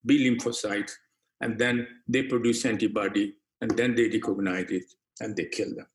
[0.07, 0.93] B lymphocytes,
[1.41, 4.85] and then they produce antibody, and then they recognize it
[5.21, 5.87] and they kill them.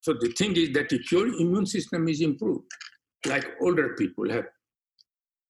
[0.00, 2.64] So the thing is that if your immune system is improved,
[3.26, 4.46] like older people have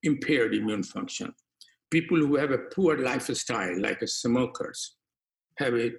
[0.02, 1.34] impaired immune function.
[1.90, 4.96] People who have a poor lifestyle, like smokers,
[5.58, 5.90] have a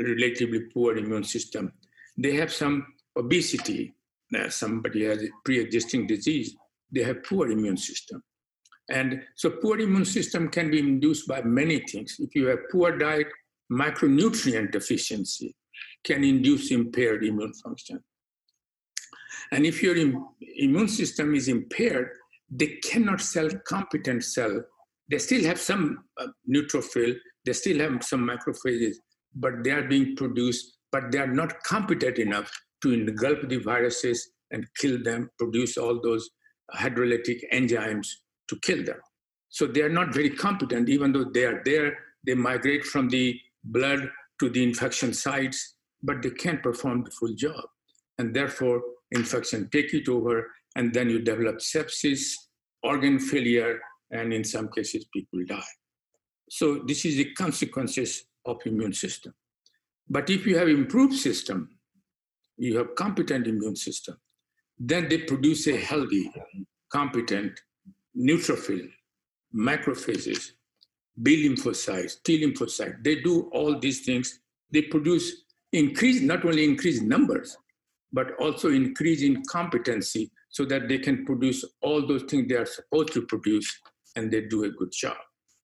[0.00, 1.72] relatively poor immune system.
[2.16, 2.86] They have some
[3.16, 3.94] obesity.
[4.36, 6.56] Uh, somebody has a pre-existing disease.
[6.90, 8.22] They have poor immune system.
[8.90, 12.16] And so poor immune system can be induced by many things.
[12.18, 13.28] If you have poor diet,
[13.70, 15.54] micronutrient deficiency
[16.04, 18.02] can induce impaired immune function.
[19.52, 22.10] And if your Im- immune system is impaired,
[22.50, 24.62] they cannot sell competent cell.
[25.10, 28.96] They still have some uh, neutrophil, they still have some macrophages,
[29.34, 32.50] but they are being produced, but they are not competent enough
[32.82, 36.28] to engulf the viruses and kill them, produce all those
[36.74, 38.08] hydrolytic enzymes
[38.48, 38.98] to kill them.
[39.48, 41.98] So they are not very competent, even though they are there.
[42.24, 44.08] They migrate from the blood
[44.40, 47.64] to the infection sites, but they can't perform the full job.
[48.18, 52.34] And therefore, infection take it over and then you develop sepsis,
[52.82, 53.78] organ failure,
[54.10, 55.62] and in some cases, people die.
[56.50, 59.34] So this is the consequences of immune system.
[60.08, 61.70] But if you have improved system,
[62.56, 64.16] you have competent immune system,
[64.78, 66.30] then they produce a healthy,
[66.90, 67.58] competent
[68.16, 68.88] neutrophil,
[69.54, 70.52] macrophages,
[71.22, 73.02] B lymphocytes, T lymphocytes.
[73.02, 74.40] They do all these things.
[74.70, 77.56] They produce increase, not only increase numbers,
[78.12, 82.66] but also increase in competency so that they can produce all those things they are
[82.66, 83.80] supposed to produce
[84.16, 85.16] and they do a good job.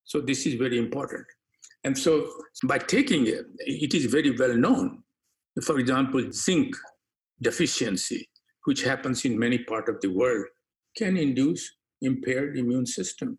[0.05, 1.27] So this is very important.
[1.85, 2.29] And so
[2.65, 5.03] by taking it, it is very well known.
[5.63, 6.75] For example, zinc
[7.41, 8.29] deficiency,
[8.65, 10.47] which happens in many parts of the world,
[10.97, 11.71] can induce
[12.03, 13.39] impaired immune system.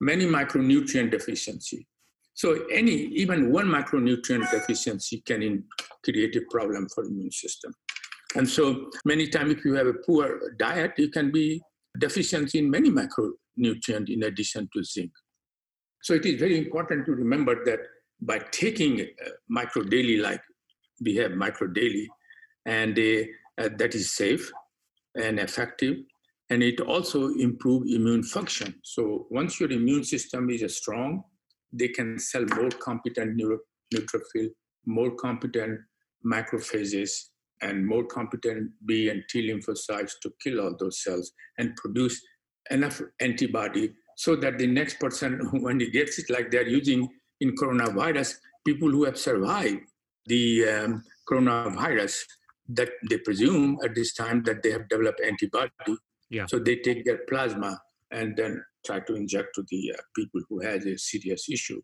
[0.00, 1.86] Many micronutrient deficiency.
[2.34, 5.64] So any even one micronutrient deficiency can in,
[6.02, 7.74] create a problem for immune system.
[8.34, 11.60] And so many times if you have a poor diet, you can be
[11.98, 15.12] deficient in many macronutrient in addition to zinc.
[16.02, 17.80] So it is very important to remember that
[18.20, 20.42] by taking uh, micro daily, like
[21.00, 22.08] we have micro daily,
[22.66, 24.50] and uh, that is safe
[25.14, 25.96] and effective,
[26.50, 28.74] and it also improve immune function.
[28.84, 31.22] So once your immune system is strong,
[31.72, 33.60] they can sell more competent neuro-
[33.94, 34.48] neutrophil,
[34.86, 35.80] more competent
[36.24, 37.10] macrophages,
[37.62, 42.20] and more competent B and T lymphocytes to kill all those cells and produce
[42.70, 43.92] enough antibody
[44.22, 47.08] so that the next person, when he gets it, like they're using
[47.40, 49.80] in coronavirus, people who have survived
[50.26, 52.20] the um, coronavirus,
[52.68, 55.96] that they presume at this time that they have developed antibody.
[56.30, 56.46] Yeah.
[56.46, 57.80] So they take their plasma
[58.12, 61.82] and then try to inject to the uh, people who has a serious issue.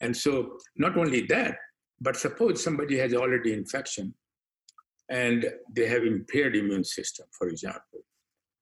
[0.00, 1.56] And so not only that,
[2.00, 4.14] but suppose somebody has already infection
[5.10, 5.44] and
[5.76, 8.00] they have impaired immune system, for example.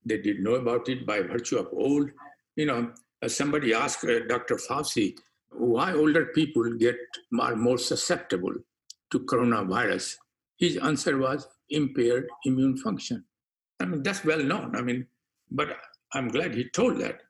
[0.05, 2.11] They didn't know about it by virtue of old.
[2.57, 2.93] You know,
[3.29, 4.57] somebody asked uh, Dr.
[4.57, 5.17] Fauci
[5.51, 6.97] why older people get
[7.31, 8.55] more susceptible
[9.11, 10.17] to coronavirus.
[10.59, 13.25] His answer was impaired immune function.
[13.81, 14.77] I mean, that's well known.
[14.77, 15.07] I mean,
[15.51, 15.77] but
[16.15, 17.21] I'm glad he told that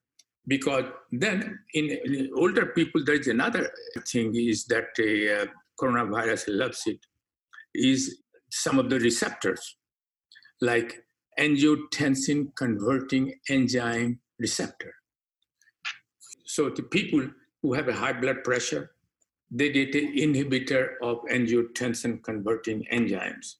[0.46, 3.70] because then in, in older people, there is another
[4.06, 5.46] thing is that uh,
[5.80, 6.98] coronavirus loves it,
[7.74, 8.18] is
[8.50, 9.76] some of the receptors,
[10.60, 11.04] like
[11.38, 14.94] angiotensin converting enzyme receptor.
[16.52, 17.30] So the people
[17.62, 18.90] who have a high blood pressure,
[19.50, 23.54] they get an inhibitor of angiotensin converting enzymes.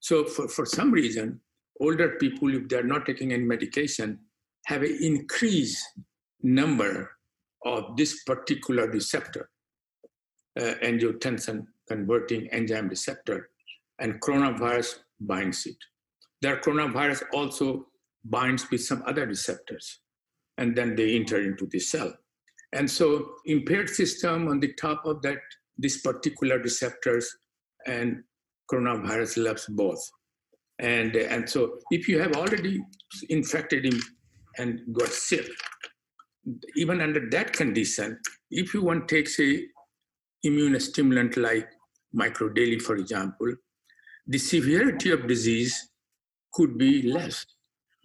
[0.00, 1.38] So for, for some reason,
[1.80, 4.20] older people, if they're not taking any medication,
[4.64, 5.84] have an increased
[6.42, 7.10] number
[7.66, 9.50] of this particular receptor,
[10.58, 13.50] uh, angiotensin converting enzyme receptor
[13.98, 15.76] and coronavirus binds it.
[16.40, 17.88] Their coronavirus also
[18.24, 20.00] binds with some other receptors,
[20.58, 22.12] and then they enter into the cell.
[22.72, 25.38] And so impaired system on the top of that,
[25.78, 27.28] this particular receptors
[27.86, 28.22] and
[28.70, 30.00] coronavirus loves both.
[30.78, 32.82] And, and so if you have already
[33.28, 34.00] infected him
[34.58, 35.46] and got sick,
[36.76, 38.18] even under that condition,
[38.50, 39.66] if you want to take, say,
[40.42, 41.68] immune stimulant like
[42.14, 43.54] microdaily, for example,
[44.26, 45.90] the severity of disease
[46.52, 47.44] could be less.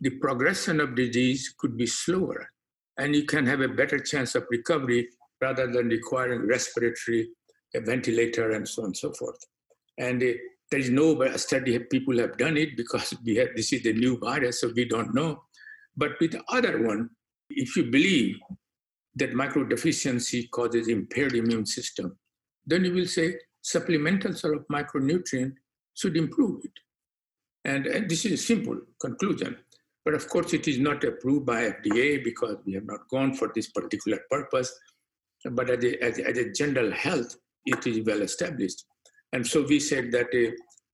[0.01, 2.49] The progression of disease could be slower,
[2.97, 5.09] and you can have a better chance of recovery
[5.41, 7.29] rather than requiring respiratory,
[7.75, 9.39] ventilator, and so on and so forth.
[9.97, 10.27] And uh,
[10.71, 14.17] there is no study people have done it because we have, this is the new
[14.17, 15.43] virus, so we don't know.
[15.97, 17.09] But with the other one,
[17.49, 18.37] if you believe
[19.15, 22.17] that microdeficiency causes impaired immune system,
[22.65, 25.53] then you will say supplemental sort of micronutrient
[25.95, 26.71] should improve it.
[27.65, 29.57] And, and this is a simple conclusion.
[30.09, 33.51] But of course, it is not approved by FDA because we have not gone for
[33.53, 34.73] this particular purpose.
[35.51, 37.35] But as a, as as a general health,
[37.67, 38.85] it is well established.
[39.33, 40.49] And so we said that uh,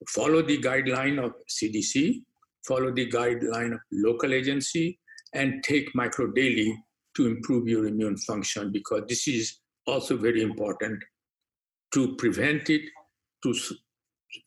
[0.09, 2.23] follow the guideline of CDC,
[2.67, 4.99] follow the guideline of local agency,
[5.33, 6.77] and take micro daily
[7.15, 11.01] to improve your immune function because this is also very important
[11.93, 12.81] to prevent it,
[13.43, 13.55] to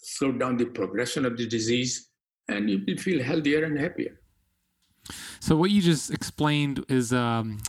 [0.03, 2.11] slow down the progression of the disease,
[2.49, 4.19] and you will feel healthier and happier.
[5.41, 7.61] So, what you just explained is um,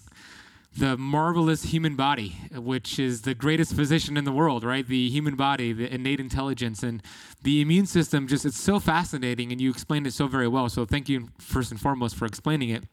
[0.76, 4.88] the marvelous human body, which is the greatest physician in the world, right?
[4.88, 7.02] The human body, the innate intelligence, and
[7.44, 8.28] the immune system.
[8.28, 10.70] Just it's so fascinating, and you explained it so very well.
[10.70, 12.84] So, thank you first and foremost for explaining it.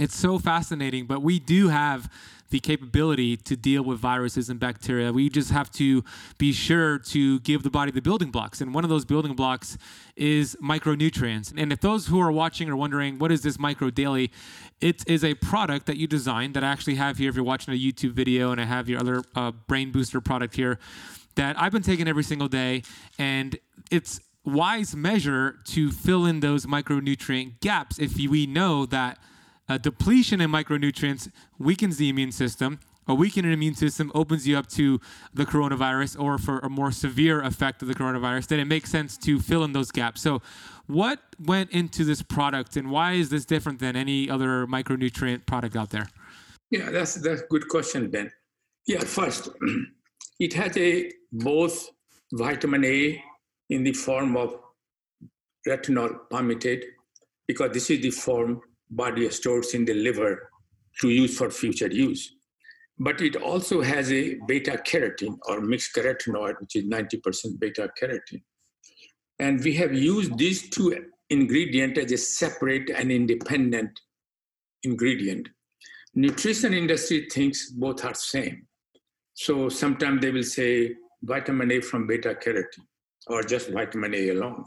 [0.00, 2.10] It's so fascinating, but we do have
[2.48, 5.12] the capability to deal with viruses and bacteria.
[5.12, 6.02] We just have to
[6.38, 8.62] be sure to give the body the building blocks.
[8.62, 9.76] And one of those building blocks
[10.16, 11.52] is micronutrients.
[11.54, 14.32] And if those who are watching are wondering, what is this Micro Daily?
[14.80, 17.74] It is a product that you designed that I actually have here if you're watching
[17.74, 20.78] a YouTube video, and I have your other uh, Brain Booster product here
[21.34, 22.84] that I've been taking every single day.
[23.18, 23.58] And
[23.90, 29.18] it's wise measure to fill in those micronutrient gaps if we know that
[29.70, 32.80] uh, depletion in micronutrients weakens the immune system.
[33.06, 35.00] A weakened immune system opens you up to
[35.32, 38.48] the coronavirus or for a more severe effect of the coronavirus.
[38.48, 40.20] Then it makes sense to fill in those gaps.
[40.20, 40.42] So,
[40.86, 45.76] what went into this product and why is this different than any other micronutrient product
[45.76, 46.08] out there?
[46.70, 48.30] Yeah, that's that's a good question, Ben.
[48.86, 49.48] Yeah, first,
[50.40, 51.90] it has a both
[52.32, 53.22] vitamin A
[53.70, 54.56] in the form of
[55.66, 56.82] retinol palmitate,
[57.46, 58.60] because this is the form
[58.90, 60.50] body stores in the liver
[61.00, 62.34] to use for future use.
[62.98, 68.42] But it also has a beta carotene or mixed carotenoid, which is 90% beta carotene.
[69.38, 73.98] And we have used these two ingredients as a separate and independent
[74.82, 75.48] ingredient.
[76.14, 78.66] Nutrition industry thinks both are same.
[79.32, 82.86] So sometimes they will say vitamin A from beta carotene
[83.28, 84.64] or just vitamin A alone.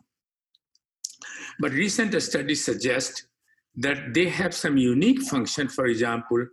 [1.60, 3.28] But recent studies suggest
[3.76, 5.68] that they have some unique function.
[5.68, 6.46] For example,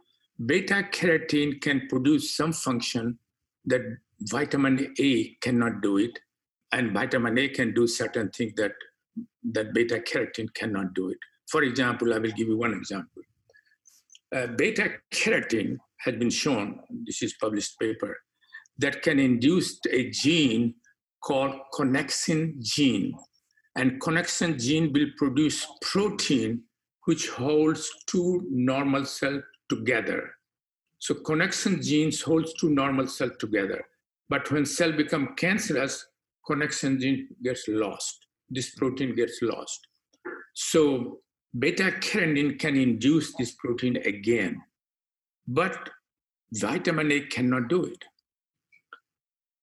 [0.47, 3.19] beta carotene can produce some function
[3.67, 3.83] that
[4.23, 6.19] vitamin A cannot do it,
[6.73, 8.73] and vitamin A can do certain things that
[9.53, 11.19] that beta carotene cannot do it.
[11.51, 13.23] For example, I will give you one example.
[14.35, 18.17] Uh, beta carotene has been shown, this is published paper,
[18.79, 20.75] that can induce a gene
[21.23, 23.15] called connexin gene.
[23.77, 26.63] And connexin gene will produce protein
[27.05, 30.35] which holds two normal cells together.
[30.99, 33.83] So connexin genes holds two normal cells together.
[34.29, 36.07] But when cell become cancerous,
[36.49, 38.27] connexin gene gets lost.
[38.49, 39.87] This protein gets lost.
[40.55, 41.21] So
[41.59, 44.61] beta carotene can induce this protein again,
[45.49, 45.91] but
[46.53, 48.05] vitamin A cannot do it.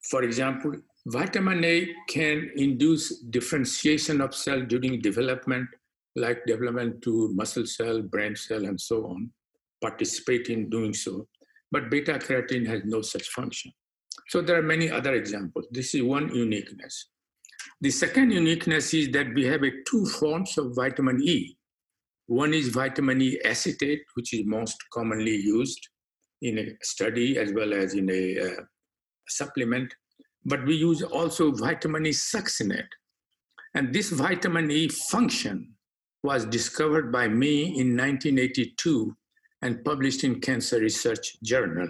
[0.10, 0.74] For example,
[1.06, 5.68] vitamin A can induce differentiation of cell during development,
[6.18, 9.30] like development to muscle cell, brain cell, and so on,
[9.82, 11.28] participate in doing so.
[11.72, 13.72] But beta carotene has no such function.
[14.30, 15.68] So there are many other examples.
[15.72, 17.09] This is one uniqueness.
[17.82, 21.55] The second uniqueness is that we have two forms of vitamin E.
[22.26, 25.88] One is vitamin E acetate, which is most commonly used
[26.41, 28.61] in a study as well as in a uh,
[29.30, 29.93] supplement.
[30.45, 32.89] But we use also vitamin E succinate.
[33.76, 35.77] And this vitamin E function
[36.28, 39.16] was discovered by me in 1982
[39.62, 41.88] and published in Cancer Research Journal.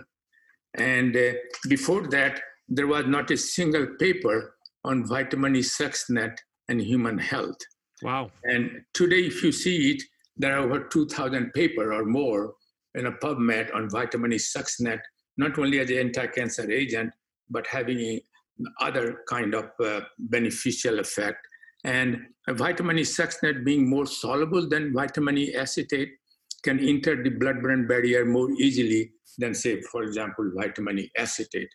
[0.75, 1.33] And uh,
[1.67, 6.37] before that, there was not a single paper on vitamin E succinate
[6.69, 7.57] and human health.
[8.03, 8.29] Wow.
[8.43, 8.63] And
[8.93, 10.03] today, if you see it,
[10.37, 12.53] there are over 2,000 paper or more
[12.93, 15.05] in a PubMed on vitamin E succinate,
[15.37, 17.11] not only as an anti-cancer agent,
[17.49, 18.19] but having
[18.79, 21.41] other kind of uh, beneficial effect.
[21.83, 22.17] And
[22.49, 26.09] vitamin E succinate being more soluble than vitamin E acetate
[26.63, 31.69] can enter the blood-brain barrier more easily than say, for example, vitamin E acetate.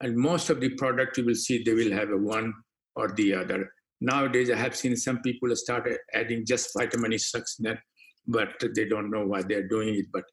[0.00, 2.52] And most of the product you will see, they will have a one
[2.96, 3.72] or the other.
[4.00, 7.78] Nowadays, I have seen some people start adding just vitamin E succinate,
[8.26, 10.06] but they don't know why they're doing it.
[10.12, 10.24] But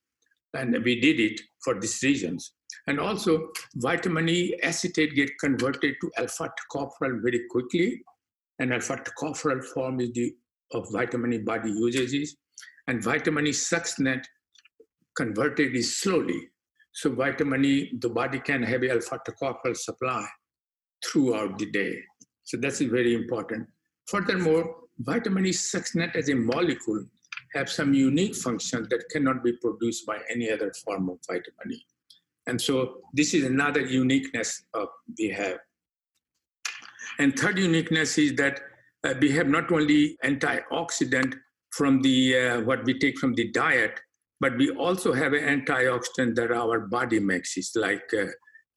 [0.56, 2.54] and we did it for these reasons.
[2.88, 8.04] And also, vitamin E acetate get converted to alpha tocopherol very quickly.
[8.60, 10.34] And alpha tocopherol form is the
[10.74, 12.36] of vitamin E body uses,
[12.88, 14.24] and vitamin E succinate
[15.16, 16.50] converted is slowly.
[16.92, 20.26] So vitamin E, the body can have alpha tocopherol supply
[21.06, 21.96] throughout the day.
[22.44, 23.68] So that's very important.
[24.08, 27.06] Furthermore, vitamin E succinate as a molecule
[27.54, 31.86] have some unique function that cannot be produced by any other form of vitamin E.
[32.48, 35.60] And so this is another uniqueness of we have.
[37.20, 38.62] And third uniqueness is that
[39.04, 41.36] uh, we have not only antioxidant
[41.72, 44.00] from the uh, what we take from the diet,
[44.40, 47.58] but we also have an antioxidant that our body makes.
[47.58, 48.26] It's like uh,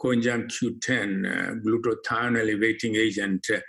[0.02, 3.60] coenzyme Q10, uh, glutathione elevating agent, uh,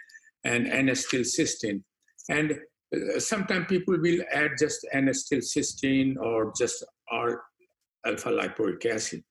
[0.44, 1.84] and N-acetylcysteine.
[2.30, 2.60] And
[2.96, 7.42] uh, sometimes people will add just N-acetylcysteine or just our
[8.06, 9.24] alpha lipoic acid.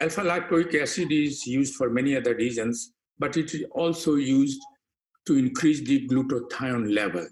[0.00, 4.60] Alpha lipoic acid is used for many other reasons, but it is also used
[5.26, 7.26] to increase the glutathione level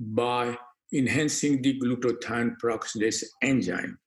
[0.00, 0.56] by
[0.92, 3.98] enhancing the glutathione peroxidase enzyme.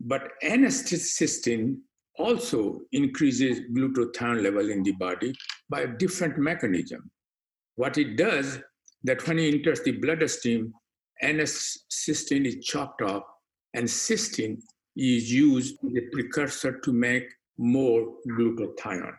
[0.00, 1.78] But N-acetylcysteine
[2.18, 5.34] also increases glutathione level in the body
[5.70, 7.10] by a different mechanism.
[7.76, 8.58] What it does,
[9.04, 10.72] that when it enters the bloodstream,
[11.22, 13.22] N-acetylcysteine is chopped off
[13.74, 14.58] and cysteine
[14.96, 17.24] is used as a precursor to make
[17.58, 19.16] more glutathione.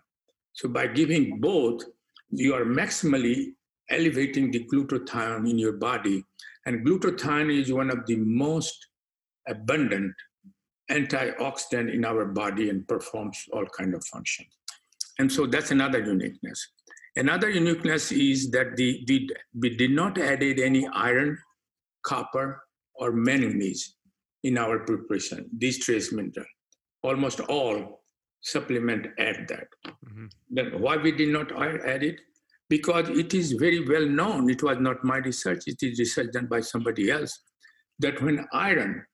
[0.57, 1.83] So by giving both,
[2.29, 3.53] you are maximally
[3.89, 6.23] elevating the glutathione in your body
[6.67, 8.87] and glutathione is one of the most
[9.47, 10.13] abundant
[10.91, 14.49] antioxidant in our body and performs all kind of functions.
[15.17, 16.59] And so that's another uniqueness.
[17.15, 21.37] Another uniqueness is that the, we, we did not added any iron,
[22.03, 22.61] copper,
[22.95, 23.95] or manganese
[24.43, 26.47] in our preparation, these trace minerals.
[27.01, 28.01] Almost all
[28.41, 29.67] supplement add that.
[29.85, 30.25] Mm-hmm.
[30.49, 32.21] Then why we did not add it?
[32.69, 34.49] Because it is very well known.
[34.49, 35.63] It was not my research.
[35.67, 37.39] It is research done by somebody else.
[37.99, 39.05] That when iron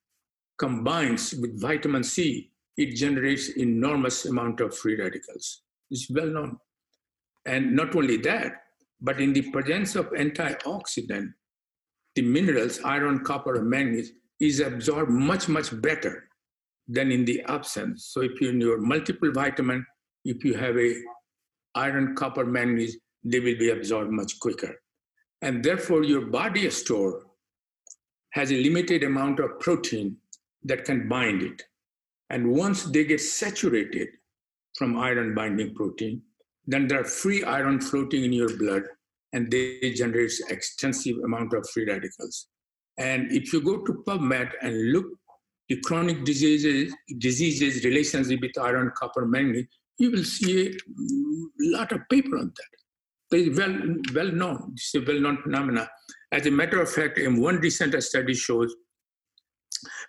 [0.58, 5.62] combines with vitamin C, it generates enormous amount of free radicals.
[5.92, 6.58] It's well known.
[7.46, 8.64] And not only that,
[9.02, 11.34] but in the presence of antioxidant,
[12.16, 16.28] the minerals, iron, copper, and manganese, is absorbed much, much better
[16.88, 18.08] than in the absence.
[18.12, 19.86] So if you in your multiple vitamin,
[20.26, 20.94] if you have a
[21.76, 24.76] iron, copper, manganese, they will be absorbed much quicker.
[25.42, 27.24] And therefore, your body store
[28.32, 30.18] has a limited amount of protein
[30.64, 31.64] that can bind it.
[32.30, 34.08] And once they get saturated
[34.78, 36.22] from iron binding protein,
[36.66, 38.84] then there are free iron floating in your blood
[39.34, 42.48] and they generate extensive amount of free radicals.
[42.98, 45.06] And if you go to PubMed and look
[45.74, 49.66] the chronic diseases, diseases relationship with iron, copper, manganese,
[49.98, 50.74] you will see a
[51.78, 52.72] lot of paper on that.
[53.32, 53.76] They well
[54.14, 54.74] well known.
[54.74, 55.90] It's a well known phenomena.
[56.32, 58.76] As a matter of fact, in one recent study shows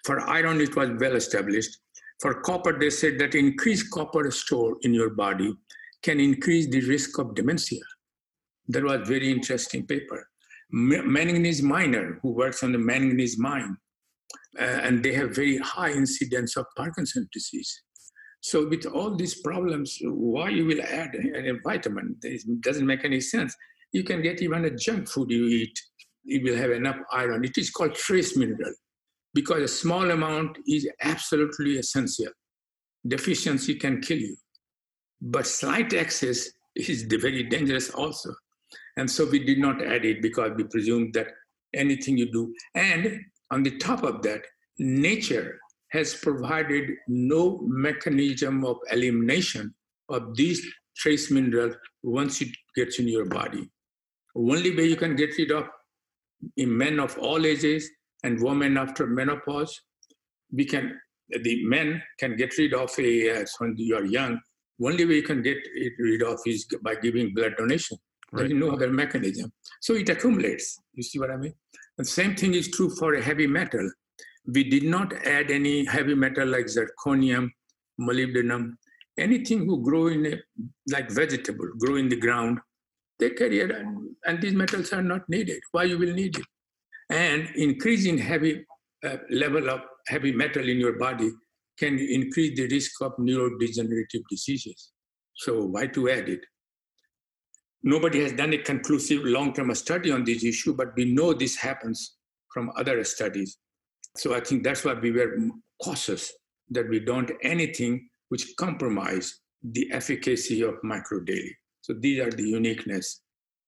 [0.04, 1.78] for iron it was well established.
[2.20, 5.54] For copper, they said that increased copper store in your body
[6.02, 7.80] can increase the risk of dementia.
[8.68, 10.28] That was very interesting paper.
[10.70, 13.76] Manganese miner who works on the manganese mine,
[14.58, 17.82] Uh, and they have very high incidence of Parkinson's disease.
[18.40, 22.16] So with all these problems, why you will add a, a vitamin?
[22.22, 23.54] It doesn't make any sense.
[23.92, 25.78] You can get even a junk food you eat,
[26.26, 27.44] it will have enough iron.
[27.44, 28.72] It is called trace mineral
[29.34, 32.32] because a small amount is absolutely essential.
[33.06, 34.36] Deficiency can kill you,
[35.20, 38.34] but slight excess is very dangerous also.
[38.96, 41.28] And so we did not add it because we presumed that
[41.74, 42.54] anything you do.
[42.74, 43.20] And
[43.50, 44.42] on the top of that,
[44.78, 45.58] nature
[45.90, 49.74] has provided no mechanism of elimination
[50.08, 50.60] of these
[50.96, 53.70] trace minerals once it gets in your body.
[54.36, 55.64] Only way you can get rid of
[56.56, 57.88] in men of all ages
[58.22, 59.80] and women after menopause,
[60.52, 60.98] we can
[61.42, 64.38] the men can get rid of a uh, when you are young.
[64.82, 67.96] Only way you can get it rid of is by giving blood donation.
[68.32, 68.48] Right.
[68.48, 69.52] There is no other mechanism.
[69.80, 70.80] So it accumulates.
[70.92, 71.54] You see what I mean?
[71.98, 73.90] The same thing is true for a heavy metal.
[74.46, 77.50] We did not add any heavy metal like zirconium,
[78.00, 78.72] molybdenum,
[79.16, 80.36] anything who grow in a,
[80.90, 82.58] like vegetable, grow in the ground.
[83.20, 85.60] They carry it, and, and these metals are not needed.
[85.70, 86.44] Why you will need it?
[87.10, 88.66] And increasing heavy
[89.04, 91.30] uh, level of heavy metal in your body
[91.78, 94.90] can increase the risk of neurodegenerative diseases.
[95.34, 96.40] So why to add it?
[97.84, 102.16] Nobody has done a conclusive long-term study on this issue, but we know this happens
[102.52, 103.58] from other studies.
[104.16, 105.36] So I think that's why we were
[105.82, 106.32] cautious
[106.70, 111.54] that we don't anything which compromise the efficacy of micro daily.
[111.82, 113.20] So these are the uniqueness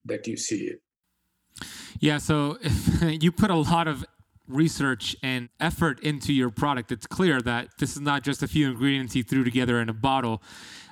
[0.07, 0.73] that you see.
[2.01, 2.59] Yeah, so
[3.03, 4.07] you put a lot of
[4.49, 8.71] research and effort into your product, it's clear that this is not just a few
[8.71, 10.43] ingredients you threw together in a bottle.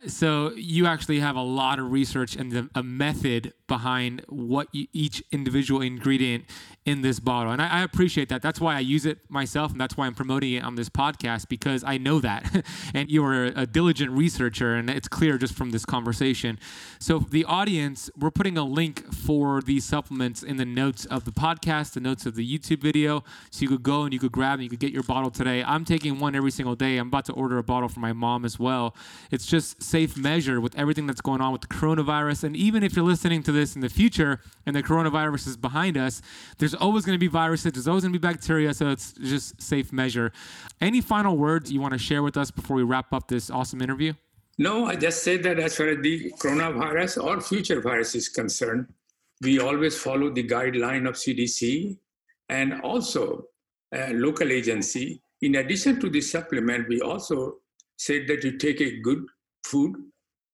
[0.07, 4.86] So you actually have a lot of research and the, a method behind what you,
[4.92, 6.44] each individual ingredient
[6.84, 7.52] in this bottle.
[7.52, 8.42] And I, I, appreciate that.
[8.42, 11.48] That's why I use it myself, and that's why I'm promoting it on this podcast
[11.48, 12.64] because I know that.
[12.94, 16.59] and you are a, diligent researcher, and it's clear just from this conversation.
[16.98, 21.32] So, the audience, we're putting a link for these supplements in the notes of the
[21.32, 23.24] podcast, the notes of the YouTube video.
[23.50, 25.64] So you could go and you could grab and you could get your bottle today.
[25.64, 26.98] I'm taking one every single day.
[26.98, 28.94] I'm about to order a bottle for my mom as well.
[29.30, 32.42] It's just safe measure with everything that's going on with the coronavirus.
[32.42, 35.97] And even if you're listening to this in the future and the coronavirus is behind
[35.97, 36.20] us,
[36.59, 39.62] there's always going to be viruses, there's always going to be bacteria, so it's just
[39.62, 40.32] safe measure.
[40.80, 43.80] Any final words you want to share with us before we wrap up this awesome
[43.80, 44.14] interview?
[44.59, 48.88] No, I just said that as far as the coronavirus or future virus is concerned,
[49.42, 51.97] we always follow the guideline of CDC
[52.49, 53.45] and also
[53.92, 55.22] a local agency.
[55.42, 57.59] In addition to the supplement, we also
[57.97, 59.24] said that you take a good
[59.64, 59.94] food,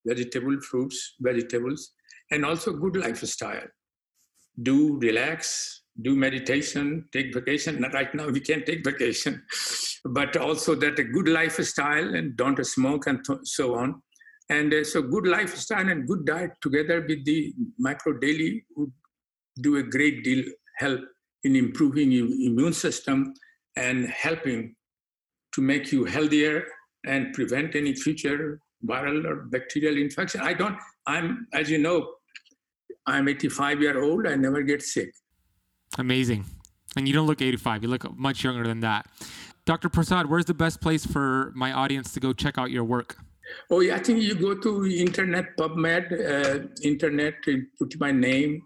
[0.07, 1.93] vegetable, fruits, vegetables,
[2.31, 3.67] and also good lifestyle.
[4.63, 7.83] Do relax, do meditation, take vacation.
[7.93, 9.43] Right now, we can't take vacation,
[10.05, 14.03] but also that a good lifestyle and don't smoke and so on.
[14.49, 18.93] And uh, so, good lifestyle and good diet together with the micro daily would
[19.61, 20.45] do a great deal
[20.79, 21.01] help
[21.45, 23.33] in improving your immune system
[23.77, 24.75] and helping
[25.53, 26.65] to make you healthier
[27.07, 30.41] and prevent any future viral or bacterial infection.
[30.41, 30.77] I don't,
[31.07, 32.15] I'm, as you know,
[33.07, 34.27] I'm 85 year old.
[34.27, 35.13] I never get sick.
[35.99, 36.45] Amazing.
[36.97, 37.83] And you don't look 85.
[37.83, 39.07] You look much younger than that.
[39.67, 39.89] Dr.
[39.89, 43.17] Prasad, where's the best place for my audience to go check out your work?
[43.71, 47.35] Oh, yeah, I think you go to internet PubMed, uh, internet,
[47.79, 48.63] put my name,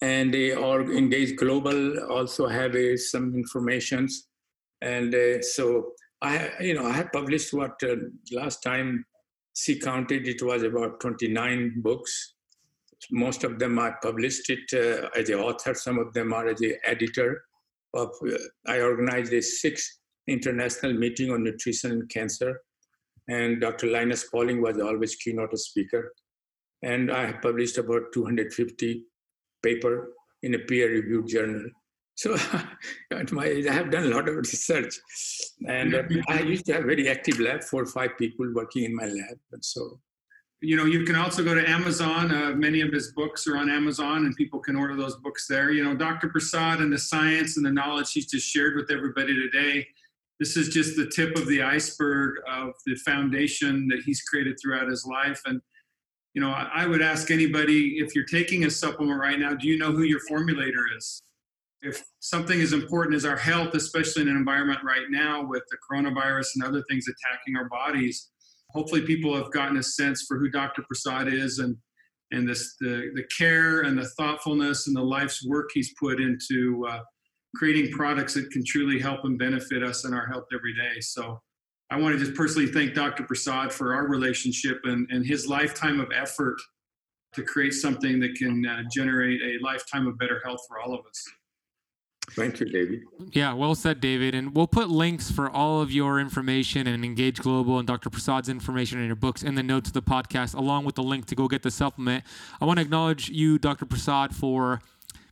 [0.00, 4.28] and they or Engage Global also have uh, some informations.
[4.80, 5.92] And uh, so
[6.22, 7.96] I, you know, I have published what uh,
[8.32, 9.04] last time
[9.58, 12.34] she counted it was about 29 books.
[13.10, 15.74] Most of them I published it uh, as an author.
[15.74, 17.42] Some of them are as an editor.
[17.94, 18.36] Of uh,
[18.66, 22.60] I organized a six international meeting on nutrition and cancer,
[23.28, 23.88] and Dr.
[23.88, 26.12] Linus Pauling was always keynote speaker.
[26.82, 29.02] And I have published about 250
[29.64, 30.12] paper
[30.44, 31.64] in a peer-reviewed journal.
[32.18, 32.34] So
[33.12, 34.96] at my age, I have done a lot of research,
[35.68, 35.94] and
[36.28, 39.38] I used to have very active lab, four or five people working in my lab,
[39.52, 40.00] and so.
[40.60, 42.32] You know, you can also go to Amazon.
[42.34, 45.70] Uh, many of his books are on Amazon, and people can order those books there.
[45.70, 46.28] You know, Dr.
[46.28, 49.86] Prasad and the science and the knowledge he's just shared with everybody today.
[50.40, 54.88] This is just the tip of the iceberg of the foundation that he's created throughout
[54.88, 55.62] his life, and
[56.34, 59.78] you know, I would ask anybody if you're taking a supplement right now, do you
[59.78, 61.22] know who your formulator is?
[61.80, 65.76] If something as important as our health, especially in an environment right now with the
[65.88, 68.30] coronavirus and other things attacking our bodies,
[68.70, 70.82] hopefully people have gotten a sense for who Dr.
[70.82, 71.76] Prasad is and
[72.30, 76.86] and this the the care and the thoughtfulness and the life's work he's put into
[76.86, 77.00] uh,
[77.54, 81.00] creating products that can truly help and benefit us in our health every day.
[81.00, 81.40] So
[81.90, 83.24] I want to just personally thank Dr.
[83.24, 86.56] Prasad for our relationship and, and his lifetime of effort
[87.34, 91.00] to create something that can uh, generate a lifetime of better health for all of
[91.00, 91.24] us.
[92.32, 93.04] Thank you, David.
[93.32, 94.34] Yeah, well said, David.
[94.34, 98.10] And we'll put links for all of your information and Engage Global and Dr.
[98.10, 101.26] Prasad's information in your books in the notes of the podcast, along with the link
[101.26, 102.24] to go get the supplement.
[102.60, 103.86] I want to acknowledge you, Dr.
[103.86, 104.80] Prasad, for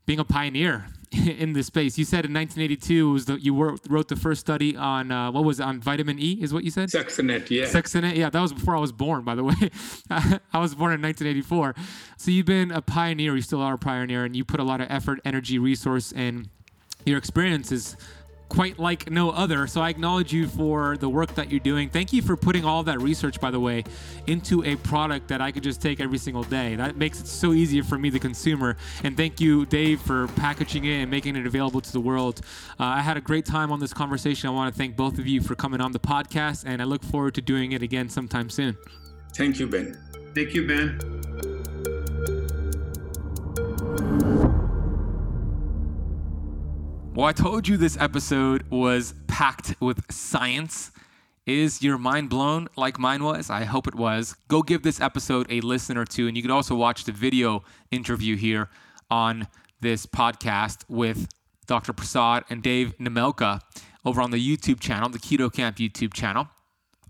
[0.06, 1.98] being a pioneer in this space.
[1.98, 5.44] You said in 1982 was the, you wrote, wrote the first study on uh, what
[5.44, 6.88] was it, on vitamin E is what you said?
[6.88, 7.64] Succinate, yeah.
[7.64, 8.30] Succinate, yeah.
[8.30, 9.54] That was before I was born, by the way.
[10.10, 11.74] I was born in 1984.
[12.16, 13.34] So you've been a pioneer.
[13.36, 16.48] You still are a pioneer, and you put a lot of effort, energy, resource, and
[17.06, 17.96] your experience is
[18.48, 19.66] quite like no other.
[19.66, 21.88] So I acknowledge you for the work that you're doing.
[21.88, 23.82] Thank you for putting all that research, by the way,
[24.26, 26.76] into a product that I could just take every single day.
[26.76, 28.76] That makes it so easier for me, the consumer.
[29.02, 32.40] And thank you, Dave, for packaging it and making it available to the world.
[32.78, 34.48] Uh, I had a great time on this conversation.
[34.48, 37.02] I want to thank both of you for coming on the podcast, and I look
[37.02, 38.76] forward to doing it again sometime soon.
[39.34, 39.98] Thank you, Ben.
[40.34, 41.00] Thank you, Ben.
[47.16, 50.90] Well, I told you this episode was packed with science.
[51.46, 53.48] Is your mind blown like mine was?
[53.48, 54.36] I hope it was.
[54.48, 57.64] Go give this episode a listen or two, and you can also watch the video
[57.90, 58.68] interview here
[59.10, 59.48] on
[59.80, 61.26] this podcast with
[61.66, 61.94] Dr.
[61.94, 63.62] Prasad and Dave Nemelka
[64.04, 66.48] over on the YouTube channel, the Keto Kamp YouTube channel.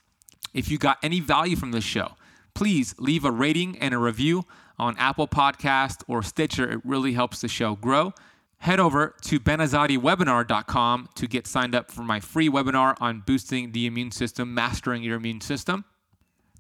[0.53, 2.17] If you got any value from this show,
[2.55, 4.45] please leave a rating and a review
[4.79, 6.71] on Apple Podcast or Stitcher.
[6.71, 8.13] It really helps the show grow.
[8.59, 13.87] Head over to benazadiwebinar.com to get signed up for my free webinar on boosting the
[13.87, 15.85] immune system, mastering your immune system.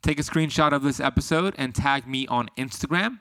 [0.02, 3.20] Take a screenshot of this episode and tag me on Instagram.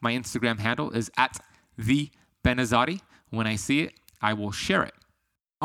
[0.00, 1.38] My Instagram handle is at
[1.76, 2.10] the
[2.42, 3.00] Benazadi.
[3.28, 4.94] When I see it, I will share it.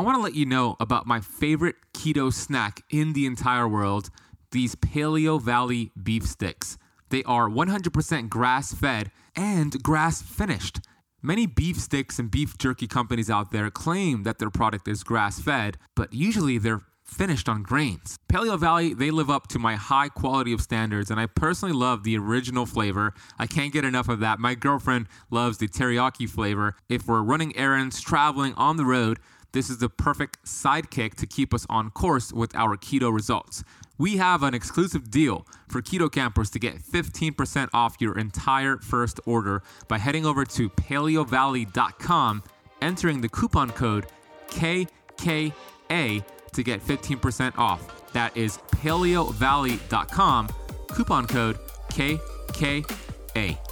[0.00, 4.08] I want to let you know about my favorite keto snack in the entire world
[4.50, 6.78] these Paleo Valley beef sticks.
[7.10, 10.80] They are 100% grass fed and grass finished.
[11.20, 15.38] Many beef sticks and beef jerky companies out there claim that their product is grass
[15.38, 18.16] fed, but usually they're finished on grains.
[18.32, 22.04] Paleo Valley, they live up to my high quality of standards, and I personally love
[22.04, 23.12] the original flavor.
[23.38, 24.38] I can't get enough of that.
[24.38, 26.74] My girlfriend loves the teriyaki flavor.
[26.88, 29.18] If we're running errands, traveling on the road,
[29.52, 33.64] this is the perfect sidekick to keep us on course with our keto results.
[33.98, 39.20] We have an exclusive deal for Keto Kampers to get 15% off your entire first
[39.26, 42.42] order by heading over to paleovalley.com,
[42.80, 44.06] entering the coupon code
[44.48, 48.12] KKA to get 15% off.
[48.12, 50.48] That is paleovalley.com,
[50.88, 51.58] coupon code
[51.90, 53.69] KKA.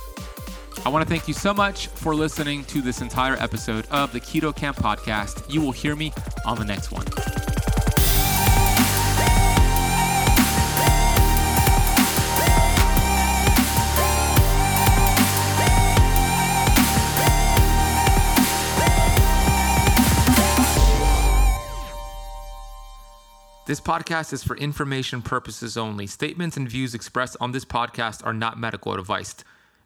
[0.86, 4.20] I want to thank you so much for listening to this entire episode of the
[4.20, 5.52] Keto Kamp podcast.
[5.52, 6.12] You will hear me
[6.46, 7.04] on the next one.
[23.66, 26.06] This podcast is for information purposes only.
[26.06, 29.34] Statements and views expressed on this podcast are not medical advice.